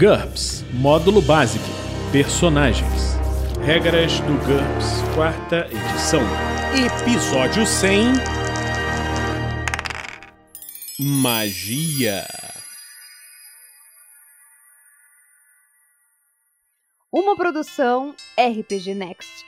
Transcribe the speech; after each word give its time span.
GURPS 0.00 0.64
Módulo 0.72 1.20
Básico 1.20 1.62
Personagens 2.10 3.18
Regras 3.62 4.18
do 4.20 4.32
GURPS, 4.46 5.02
quarta 5.14 5.68
edição. 5.70 6.22
Episódio 6.74 7.66
100 7.66 8.14
Magia. 10.98 12.26
Uma 17.12 17.36
produção 17.36 18.14
RPG 18.38 18.94
Next. 18.94 19.44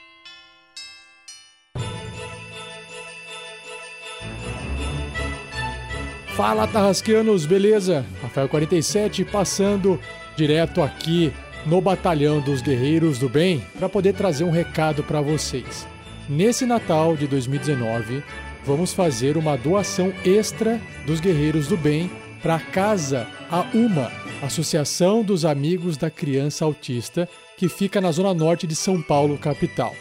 Fala 6.35 6.67
Tarrasqueanos, 6.67 7.47
beleza? 7.47 8.05
Rafael 8.21 8.47
47 8.47 9.25
passando 9.25 9.99
direto 10.35 10.81
aqui 10.81 11.31
no 11.65 11.79
Batalhão 11.79 12.41
dos 12.41 12.61
Guerreiros 12.61 13.17
do 13.17 13.29
Bem 13.29 13.63
para 13.77 13.87
poder 13.87 14.13
trazer 14.13 14.43
um 14.43 14.51
recado 14.51 15.03
para 15.03 15.21
vocês. 15.21 15.87
Nesse 16.27 16.65
Natal 16.65 17.15
de 17.15 17.27
2019, 17.27 18.23
vamos 18.65 18.93
fazer 18.93 19.37
uma 19.37 19.57
doação 19.57 20.13
extra 20.25 20.79
dos 21.05 21.19
Guerreiros 21.19 21.67
do 21.67 21.77
Bem 21.77 22.09
para 22.41 22.55
a 22.55 22.59
Casa 22.59 23.27
a 23.49 23.65
Uma, 23.73 24.11
Associação 24.41 25.23
dos 25.23 25.45
Amigos 25.45 25.95
da 25.95 26.09
Criança 26.09 26.65
Autista, 26.65 27.29
que 27.55 27.69
fica 27.69 28.01
na 28.01 28.11
zona 28.11 28.33
norte 28.33 28.67
de 28.67 28.75
São 28.75 29.01
Paulo, 29.01 29.37
capital. 29.37 29.95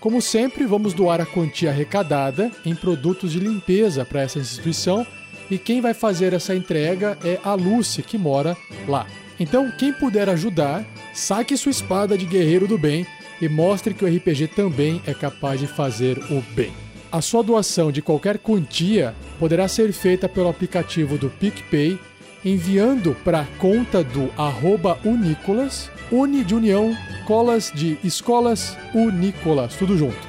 Como 0.00 0.20
sempre, 0.20 0.64
vamos 0.64 0.92
doar 0.92 1.20
a 1.20 1.26
quantia 1.26 1.70
arrecadada 1.70 2.52
em 2.64 2.74
produtos 2.74 3.32
de 3.32 3.40
limpeza 3.40 4.04
para 4.04 4.20
essa 4.20 4.38
instituição 4.38 5.06
e 5.50 5.58
quem 5.58 5.80
vai 5.80 5.94
fazer 5.94 6.32
essa 6.32 6.54
entrega 6.54 7.18
é 7.24 7.38
a 7.42 7.54
Lucy, 7.54 8.02
que 8.02 8.18
mora 8.18 8.56
lá. 8.86 9.06
Então, 9.40 9.70
quem 9.70 9.92
puder 9.92 10.28
ajudar, 10.28 10.84
saque 11.14 11.56
sua 11.56 11.70
espada 11.70 12.18
de 12.18 12.26
guerreiro 12.26 12.66
do 12.66 12.76
bem 12.76 13.06
e 13.40 13.48
mostre 13.48 13.94
que 13.94 14.04
o 14.04 14.08
RPG 14.08 14.48
também 14.48 15.00
é 15.06 15.14
capaz 15.14 15.60
de 15.60 15.66
fazer 15.66 16.18
o 16.30 16.42
bem. 16.54 16.72
A 17.10 17.22
sua 17.22 17.42
doação 17.42 17.90
de 17.90 18.02
qualquer 18.02 18.38
quantia 18.38 19.14
poderá 19.38 19.66
ser 19.68 19.92
feita 19.92 20.28
pelo 20.28 20.48
aplicativo 20.48 21.16
do 21.16 21.30
PicPay, 21.30 21.98
enviando 22.44 23.16
para 23.24 23.40
a 23.40 23.46
conta 23.58 24.04
do 24.04 24.30
arroba 24.36 24.98
Unicolas, 25.04 25.90
Uni 26.10 26.44
de 26.44 26.54
União, 26.54 26.94
Colas 27.26 27.72
de 27.74 27.96
Escolas, 28.04 28.76
Unicolas, 28.94 29.76
tudo 29.76 29.96
junto. 29.96 30.28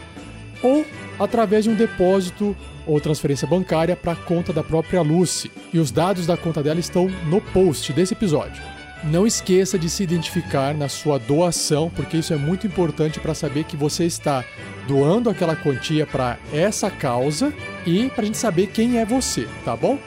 Ou 0.62 0.86
através 1.20 1.66
de 1.66 1.70
um 1.70 1.76
depósito 1.76 2.56
ou 2.88 3.00
transferência 3.02 3.48
bancária 3.48 3.96
para 3.96 4.14
a 4.14 4.16
conta 4.16 4.54
da 4.54 4.64
própria 4.64 5.02
Lucy. 5.02 5.52
E 5.74 5.80
os 5.80 5.92
dados 5.92 6.26
da 6.26 6.38
conta 6.38 6.64
dela 6.64 6.80
estão 6.80 7.10
no 7.28 7.42
post 7.42 7.92
desse 7.94 8.14
episódio. 8.14 8.79
Não 9.04 9.26
esqueça 9.26 9.80
de 9.80 9.90
se 9.90 10.04
identificar 10.04 10.74
na 10.74 10.90
sua 10.90 11.18
doação, 11.18 11.90
porque 11.96 12.18
isso 12.18 12.34
é 12.34 12.36
muito 12.36 12.68
importante 12.68 13.20
para 13.20 13.34
saber 13.34 13.64
que 13.64 13.78
você 13.78 14.06
está 14.06 14.44
doando 14.88 15.30
aquela 15.30 15.56
quantia 15.56 16.06
para 16.06 16.38
essa 16.52 16.92
causa 16.92 17.54
e 17.86 18.10
para 18.10 18.24
a 18.24 18.26
gente 18.26 18.38
saber 18.38 18.68
quem 18.68 18.98
é 18.98 19.06
você, 19.06 19.48
tá 19.64 19.76
bom? 19.76 19.98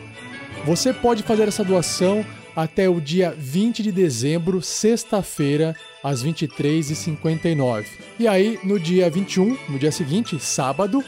Você 0.66 0.92
pode 0.92 1.22
fazer 1.22 1.48
essa 1.48 1.64
doação 1.64 2.24
até 2.54 2.86
o 2.88 3.00
dia 3.00 3.34
20 3.36 3.82
de 3.82 3.90
dezembro, 3.90 4.60
sexta-feira, 4.60 5.74
às 6.02 6.22
23h59. 6.22 7.86
E 8.18 8.28
aí, 8.28 8.58
no 8.62 8.78
dia 8.78 9.08
21, 9.08 9.56
no 9.70 9.78
dia 9.78 9.90
seguinte, 9.90 10.38
sábado, 10.38 11.02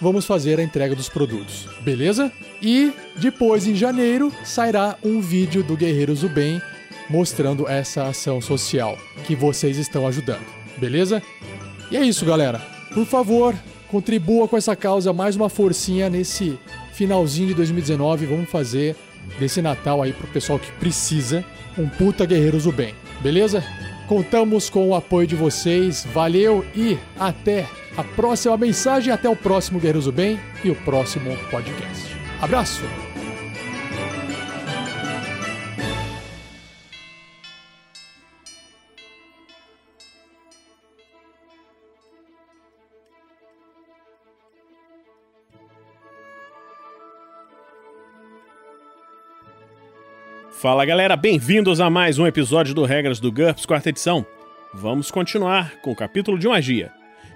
vamos 0.00 0.24
fazer 0.24 0.60
a 0.60 0.62
entrega 0.62 0.94
dos 0.94 1.08
produtos, 1.08 1.66
beleza? 1.80 2.30
E 2.62 2.92
depois, 3.16 3.66
em 3.66 3.74
janeiro, 3.74 4.32
sairá 4.44 4.96
um 5.02 5.20
vídeo 5.20 5.64
do 5.64 5.76
Guerreiros 5.76 6.20
do 6.20 6.28
Bem 6.28 6.62
mostrando 7.08 7.68
essa 7.68 8.04
ação 8.04 8.40
social 8.40 8.98
que 9.26 9.34
vocês 9.34 9.78
estão 9.78 10.06
ajudando, 10.06 10.44
beleza? 10.78 11.22
E 11.90 11.96
é 11.96 12.02
isso, 12.02 12.24
galera. 12.24 12.60
Por 12.92 13.06
favor, 13.06 13.54
contribua 13.88 14.48
com 14.48 14.56
essa 14.56 14.74
causa, 14.74 15.12
mais 15.12 15.36
uma 15.36 15.48
forcinha 15.48 16.08
nesse 16.08 16.58
finalzinho 16.92 17.48
de 17.48 17.54
2019. 17.54 18.26
Vamos 18.26 18.50
fazer 18.50 18.96
desse 19.38 19.60
Natal 19.60 20.02
aí 20.02 20.12
pro 20.12 20.26
pessoal 20.28 20.58
que 20.58 20.70
precisa 20.72 21.44
um 21.76 21.88
puta 21.88 22.24
Guerreiros 22.24 22.64
do 22.64 22.72
Bem, 22.72 22.94
beleza? 23.20 23.64
Contamos 24.06 24.68
com 24.68 24.88
o 24.88 24.94
apoio 24.94 25.26
de 25.26 25.34
vocês. 25.34 26.06
Valeu 26.12 26.64
e 26.74 26.98
até 27.18 27.66
a 27.96 28.04
próxima 28.04 28.56
mensagem, 28.56 29.12
até 29.12 29.28
o 29.28 29.36
próximo 29.36 29.78
Guerreiros 29.78 30.04
do 30.04 30.12
Bem 30.12 30.38
e 30.62 30.70
o 30.70 30.74
próximo 30.76 31.36
podcast. 31.50 32.16
Abraço! 32.40 33.03
Fala 50.60 50.84
galera, 50.84 51.16
bem-vindos 51.16 51.80
a 51.80 51.90
mais 51.90 52.18
um 52.18 52.26
episódio 52.26 52.74
do 52.74 52.84
Regras 52.84 53.20
do 53.20 53.30
GURPS, 53.30 53.66
quarta 53.66 53.90
edição. 53.90 54.24
Vamos 54.72 55.10
continuar 55.10 55.76
com 55.82 55.92
o 55.92 55.96
capítulo 55.96 56.38
de 56.38 56.48
magia. 56.48 56.92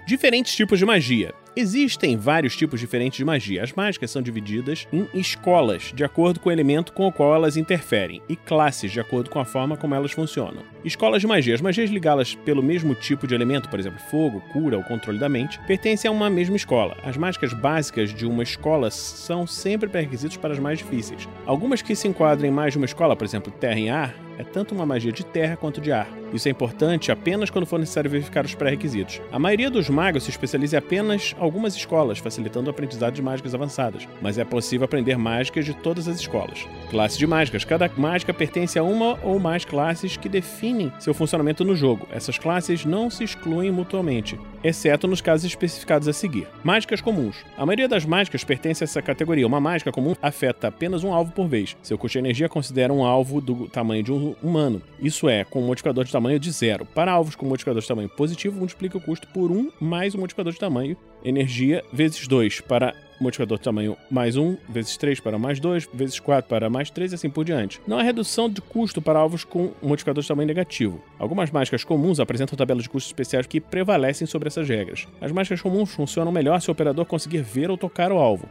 Diferentes 0.07 0.55
tipos 0.55 0.79
de 0.79 0.85
magia. 0.85 1.33
Existem 1.55 2.15
vários 2.15 2.55
tipos 2.55 2.79
diferentes 2.79 3.17
de 3.17 3.25
magia. 3.25 3.61
As 3.61 3.73
mágicas 3.73 4.09
são 4.09 4.21
divididas 4.21 4.87
em 4.91 5.07
escolas, 5.13 5.91
de 5.93 6.03
acordo 6.03 6.39
com 6.39 6.49
o 6.49 6.51
elemento 6.51 6.93
com 6.93 7.05
o 7.05 7.11
qual 7.11 7.35
elas 7.35 7.57
interferem, 7.57 8.21
e 8.27 8.35
classes, 8.35 8.91
de 8.91 8.99
acordo 8.99 9.29
com 9.29 9.39
a 9.39 9.45
forma 9.45 9.75
como 9.75 9.93
elas 9.93 10.11
funcionam. 10.11 10.63
Escolas 10.83 11.19
de 11.19 11.27
magia. 11.27 11.53
As 11.53 11.59
magias 11.59 11.89
ligadas 11.89 12.35
pelo 12.35 12.63
mesmo 12.63 12.95
tipo 12.95 13.27
de 13.27 13.35
elemento, 13.35 13.67
por 13.69 13.79
exemplo, 13.79 13.99
fogo, 14.09 14.41
cura 14.53 14.77
ou 14.77 14.83
controle 14.83 15.19
da 15.19 15.27
mente, 15.27 15.59
pertencem 15.67 16.07
a 16.07 16.11
uma 16.11 16.29
mesma 16.29 16.55
escola. 16.55 16.95
As 17.03 17.17
mágicas 17.17 17.51
básicas 17.51 18.13
de 18.13 18.25
uma 18.25 18.43
escola 18.43 18.89
são 18.89 19.45
sempre 19.45 19.89
pré-requisitos 19.89 20.37
para 20.37 20.53
as 20.53 20.59
mais 20.59 20.79
difíceis. 20.79 21.27
Algumas 21.45 21.81
que 21.81 21.95
se 21.95 22.07
enquadram 22.07 22.47
em 22.47 22.51
mais 22.51 22.71
de 22.71 22.77
uma 22.77 22.85
escola, 22.85 23.13
por 23.13 23.25
exemplo, 23.25 23.51
terra 23.51 23.77
em 23.77 23.89
ar, 23.89 24.15
é 24.37 24.43
tanto 24.43 24.73
uma 24.73 24.85
magia 24.85 25.11
de 25.11 25.25
terra 25.25 25.57
quanto 25.57 25.81
de 25.81 25.91
ar. 25.91 26.07
Isso 26.33 26.47
é 26.47 26.51
importante 26.51 27.11
apenas 27.11 27.49
quando 27.49 27.65
for 27.65 27.77
necessário 27.77 28.09
verificar 28.09 28.45
os 28.45 28.55
pré-requisitos. 28.55 29.19
A 29.33 29.37
maioria 29.37 29.69
dos 29.69 29.89
magos 29.89 30.23
se 30.23 30.29
especializa 30.29 30.77
em 30.77 30.79
apenas 30.79 31.35
algumas 31.37 31.75
escolas, 31.75 32.19
facilitando 32.19 32.67
o 32.67 32.69
aprendizado 32.69 33.13
de 33.13 33.21
mágicas 33.21 33.53
avançadas, 33.53 34.07
mas 34.21 34.37
é 34.37 34.45
possível 34.45 34.85
aprender 34.85 35.17
mágicas 35.17 35.65
de 35.65 35.73
todas 35.73 36.07
as 36.07 36.21
escolas. 36.21 36.65
Classe 36.89 37.17
de 37.17 37.27
mágicas. 37.27 37.65
Cada 37.65 37.91
mágica 37.97 38.33
pertence 38.33 38.79
a 38.79 38.83
uma 38.83 39.19
ou 39.23 39.39
mais 39.39 39.65
classes 39.65 40.15
que 40.15 40.29
definem 40.29 40.68
seu 40.99 41.13
funcionamento 41.13 41.63
no 41.63 41.75
jogo. 41.75 42.07
Essas 42.11 42.37
classes 42.37 42.85
não 42.85 43.09
se 43.09 43.23
excluem 43.23 43.71
mutuamente, 43.71 44.39
exceto 44.63 45.07
nos 45.07 45.21
casos 45.21 45.45
especificados 45.45 46.07
a 46.07 46.13
seguir. 46.13 46.47
Mágicas 46.63 47.01
comuns. 47.01 47.37
A 47.57 47.65
maioria 47.65 47.87
das 47.87 48.05
mágicas 48.05 48.43
pertence 48.43 48.83
a 48.83 48.85
essa 48.85 49.01
categoria. 49.01 49.47
Uma 49.47 49.59
mágica 49.59 49.91
comum 49.91 50.15
afeta 50.21 50.67
apenas 50.67 51.03
um 51.03 51.13
alvo 51.13 51.31
por 51.31 51.47
vez. 51.47 51.75
Seu 51.81 51.97
custo 51.97 52.13
de 52.13 52.19
energia 52.19 52.49
considera 52.49 52.93
um 52.93 53.03
alvo 53.03 53.41
do 53.41 53.67
tamanho 53.67 54.03
de 54.03 54.11
um 54.11 54.35
humano. 54.41 54.81
Isso 55.01 55.27
é, 55.29 55.43
com 55.43 55.61
um 55.61 55.67
modificador 55.67 56.05
de 56.05 56.11
tamanho 56.11 56.39
de 56.39 56.51
zero. 56.51 56.85
Para 56.85 57.11
alvos 57.11 57.35
com 57.35 57.45
modificador 57.45 57.81
de 57.81 57.87
tamanho 57.87 58.09
positivo, 58.09 58.59
multiplica 58.59 58.97
o 58.97 59.01
custo 59.01 59.27
por 59.27 59.51
1 59.51 59.71
mais 59.79 60.13
o 60.13 60.19
modificador 60.19 60.53
de 60.53 60.59
tamanho 60.59 60.97
energia 61.23 61.83
vezes 61.91 62.27
2 62.27 62.61
para 62.61 62.93
modificador 63.19 63.57
de 63.57 63.63
tamanho 63.63 63.97
mais 64.09 64.37
1, 64.37 64.57
vezes 64.67 64.97
3 64.97 65.19
para 65.19 65.37
mais 65.37 65.59
2, 65.59 65.89
vezes 65.93 66.19
4 66.19 66.49
para 66.49 66.69
mais 66.69 66.89
3 66.89 67.11
e 67.11 67.15
assim 67.15 67.29
por 67.29 67.43
diante. 67.43 67.81
Não 67.87 67.97
há 67.97 68.03
redução 68.03 68.49
de 68.49 68.61
custo 68.61 69.01
para 69.01 69.19
alvos 69.19 69.43
com 69.43 69.71
modificador 69.81 70.21
de 70.21 70.27
tamanho 70.27 70.47
negativo. 70.47 71.01
Algumas 71.17 71.51
mágicas 71.51 71.83
comuns 71.83 72.19
apresentam 72.19 72.57
tabelas 72.57 72.83
de 72.83 72.89
custos 72.89 73.09
especiais 73.09 73.45
que 73.45 73.59
prevalecem 73.59 74.27
sobre 74.27 74.47
essas 74.47 74.67
regras. 74.67 75.07
As 75.19 75.31
mágicas 75.31 75.61
comuns 75.61 75.91
funcionam 75.91 76.31
melhor 76.31 76.59
se 76.61 76.69
o 76.69 76.71
operador 76.71 77.05
conseguir 77.05 77.41
ver 77.41 77.69
ou 77.69 77.77
tocar 77.77 78.11
o 78.11 78.17
alvo. 78.17 78.47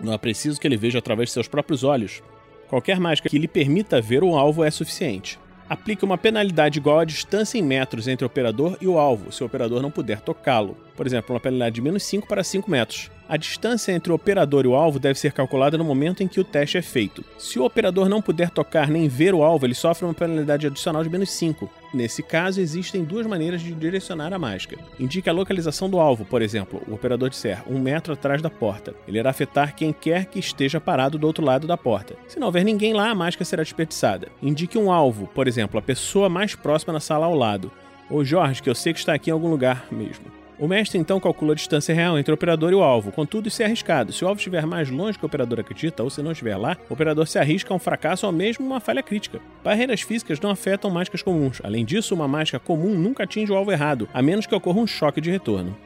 Não 0.00 0.12
é 0.12 0.18
preciso 0.18 0.60
que 0.60 0.66
ele 0.66 0.76
veja 0.76 0.98
através 0.98 1.28
de 1.28 1.34
seus 1.34 1.48
próprios 1.48 1.84
olhos. 1.84 2.22
Qualquer 2.68 2.98
mágica 2.98 3.28
que 3.28 3.38
lhe 3.38 3.48
permita 3.48 4.00
ver 4.00 4.24
o 4.24 4.36
alvo 4.36 4.64
é 4.64 4.70
suficiente. 4.70 5.38
Aplique 5.68 6.04
uma 6.04 6.18
penalidade 6.18 6.78
igual 6.78 6.98
à 6.98 7.04
distância 7.04 7.58
em 7.58 7.62
metros 7.62 8.06
entre 8.06 8.24
o 8.24 8.26
operador 8.26 8.76
e 8.80 8.86
o 8.86 8.98
alvo, 8.98 9.32
se 9.32 9.42
o 9.42 9.46
operador 9.46 9.80
não 9.80 9.90
puder 9.90 10.20
tocá-lo. 10.20 10.76
Por 10.94 11.06
exemplo, 11.06 11.34
uma 11.34 11.40
penalidade 11.40 11.76
de 11.76 11.80
menos 11.80 12.02
5 12.02 12.28
para 12.28 12.44
5 12.44 12.70
metros. 12.70 13.10
A 13.26 13.38
distância 13.38 13.90
entre 13.90 14.12
o 14.12 14.14
operador 14.14 14.66
e 14.66 14.68
o 14.68 14.74
alvo 14.74 14.98
deve 14.98 15.18
ser 15.18 15.32
calculada 15.32 15.78
no 15.78 15.84
momento 15.84 16.22
em 16.22 16.28
que 16.28 16.38
o 16.38 16.44
teste 16.44 16.76
é 16.76 16.82
feito. 16.82 17.24
Se 17.38 17.58
o 17.58 17.64
operador 17.64 18.06
não 18.06 18.20
puder 18.20 18.50
tocar 18.50 18.88
nem 18.88 19.08
ver 19.08 19.34
o 19.34 19.42
alvo, 19.42 19.64
ele 19.64 19.74
sofre 19.74 20.04
uma 20.04 20.12
penalidade 20.12 20.66
adicional 20.66 21.02
de 21.02 21.08
menos 21.08 21.30
5. 21.30 21.70
Nesse 21.94 22.22
caso, 22.22 22.60
existem 22.60 23.02
duas 23.02 23.26
maneiras 23.26 23.62
de 23.62 23.72
direcionar 23.72 24.34
a 24.34 24.38
mágica. 24.38 24.76
Indique 25.00 25.30
a 25.30 25.32
localização 25.32 25.88
do 25.88 25.98
alvo, 25.98 26.26
por 26.26 26.42
exemplo, 26.42 26.82
o 26.86 26.92
operador 26.92 27.30
disser 27.30 27.62
um 27.66 27.78
metro 27.78 28.12
atrás 28.12 28.42
da 28.42 28.50
porta. 28.50 28.94
Ele 29.08 29.18
irá 29.18 29.30
afetar 29.30 29.74
quem 29.74 29.90
quer 29.90 30.26
que 30.26 30.38
esteja 30.38 30.78
parado 30.78 31.16
do 31.16 31.26
outro 31.26 31.42
lado 31.42 31.66
da 31.66 31.78
porta. 31.78 32.16
Se 32.28 32.38
não 32.38 32.48
houver 32.48 32.64
ninguém 32.64 32.92
lá, 32.92 33.08
a 33.08 33.14
mágica 33.14 33.44
será 33.44 33.62
desperdiçada. 33.62 34.28
Indique 34.42 34.76
um 34.76 34.92
alvo, 34.92 35.28
por 35.28 35.48
exemplo, 35.48 35.78
a 35.78 35.82
pessoa 35.82 36.28
mais 36.28 36.54
próxima 36.54 36.92
na 36.92 37.00
sala 37.00 37.24
ao 37.24 37.34
lado. 37.34 37.72
Ou 38.10 38.22
Jorge, 38.22 38.62
que 38.62 38.68
eu 38.68 38.74
sei 38.74 38.92
que 38.92 38.98
está 38.98 39.14
aqui 39.14 39.30
em 39.30 39.32
algum 39.32 39.48
lugar 39.48 39.86
mesmo. 39.90 40.43
O 40.56 40.68
mestre 40.68 40.98
então 40.98 41.18
calcula 41.18 41.52
a 41.52 41.56
distância 41.56 41.92
real 41.92 42.16
entre 42.16 42.30
o 42.30 42.34
operador 42.34 42.70
e 42.70 42.74
o 42.76 42.82
alvo, 42.82 43.10
contudo 43.10 43.48
isso 43.48 43.60
é 43.60 43.66
arriscado. 43.66 44.12
Se 44.12 44.24
o 44.24 44.28
alvo 44.28 44.38
estiver 44.38 44.64
mais 44.64 44.88
longe 44.88 45.18
que 45.18 45.24
o 45.24 45.26
operador 45.26 45.58
acredita, 45.58 46.02
ou 46.04 46.10
se 46.10 46.22
não 46.22 46.30
estiver 46.30 46.56
lá, 46.56 46.76
o 46.88 46.94
operador 46.94 47.26
se 47.26 47.38
arrisca 47.38 47.74
a 47.74 47.76
um 47.76 47.80
fracasso 47.80 48.24
ou 48.24 48.32
mesmo 48.32 48.64
uma 48.64 48.78
falha 48.78 49.02
crítica. 49.02 49.40
Barreiras 49.64 50.02
físicas 50.02 50.38
não 50.38 50.50
afetam 50.50 50.90
mágicas 50.90 51.22
comuns. 51.22 51.60
Além 51.64 51.84
disso, 51.84 52.14
uma 52.14 52.28
mágica 52.28 52.60
comum 52.60 52.94
nunca 52.94 53.24
atinge 53.24 53.50
o 53.50 53.56
alvo 53.56 53.72
errado, 53.72 54.08
a 54.14 54.22
menos 54.22 54.46
que 54.46 54.54
ocorra 54.54 54.78
um 54.78 54.86
choque 54.86 55.20
de 55.20 55.30
retorno. 55.30 55.76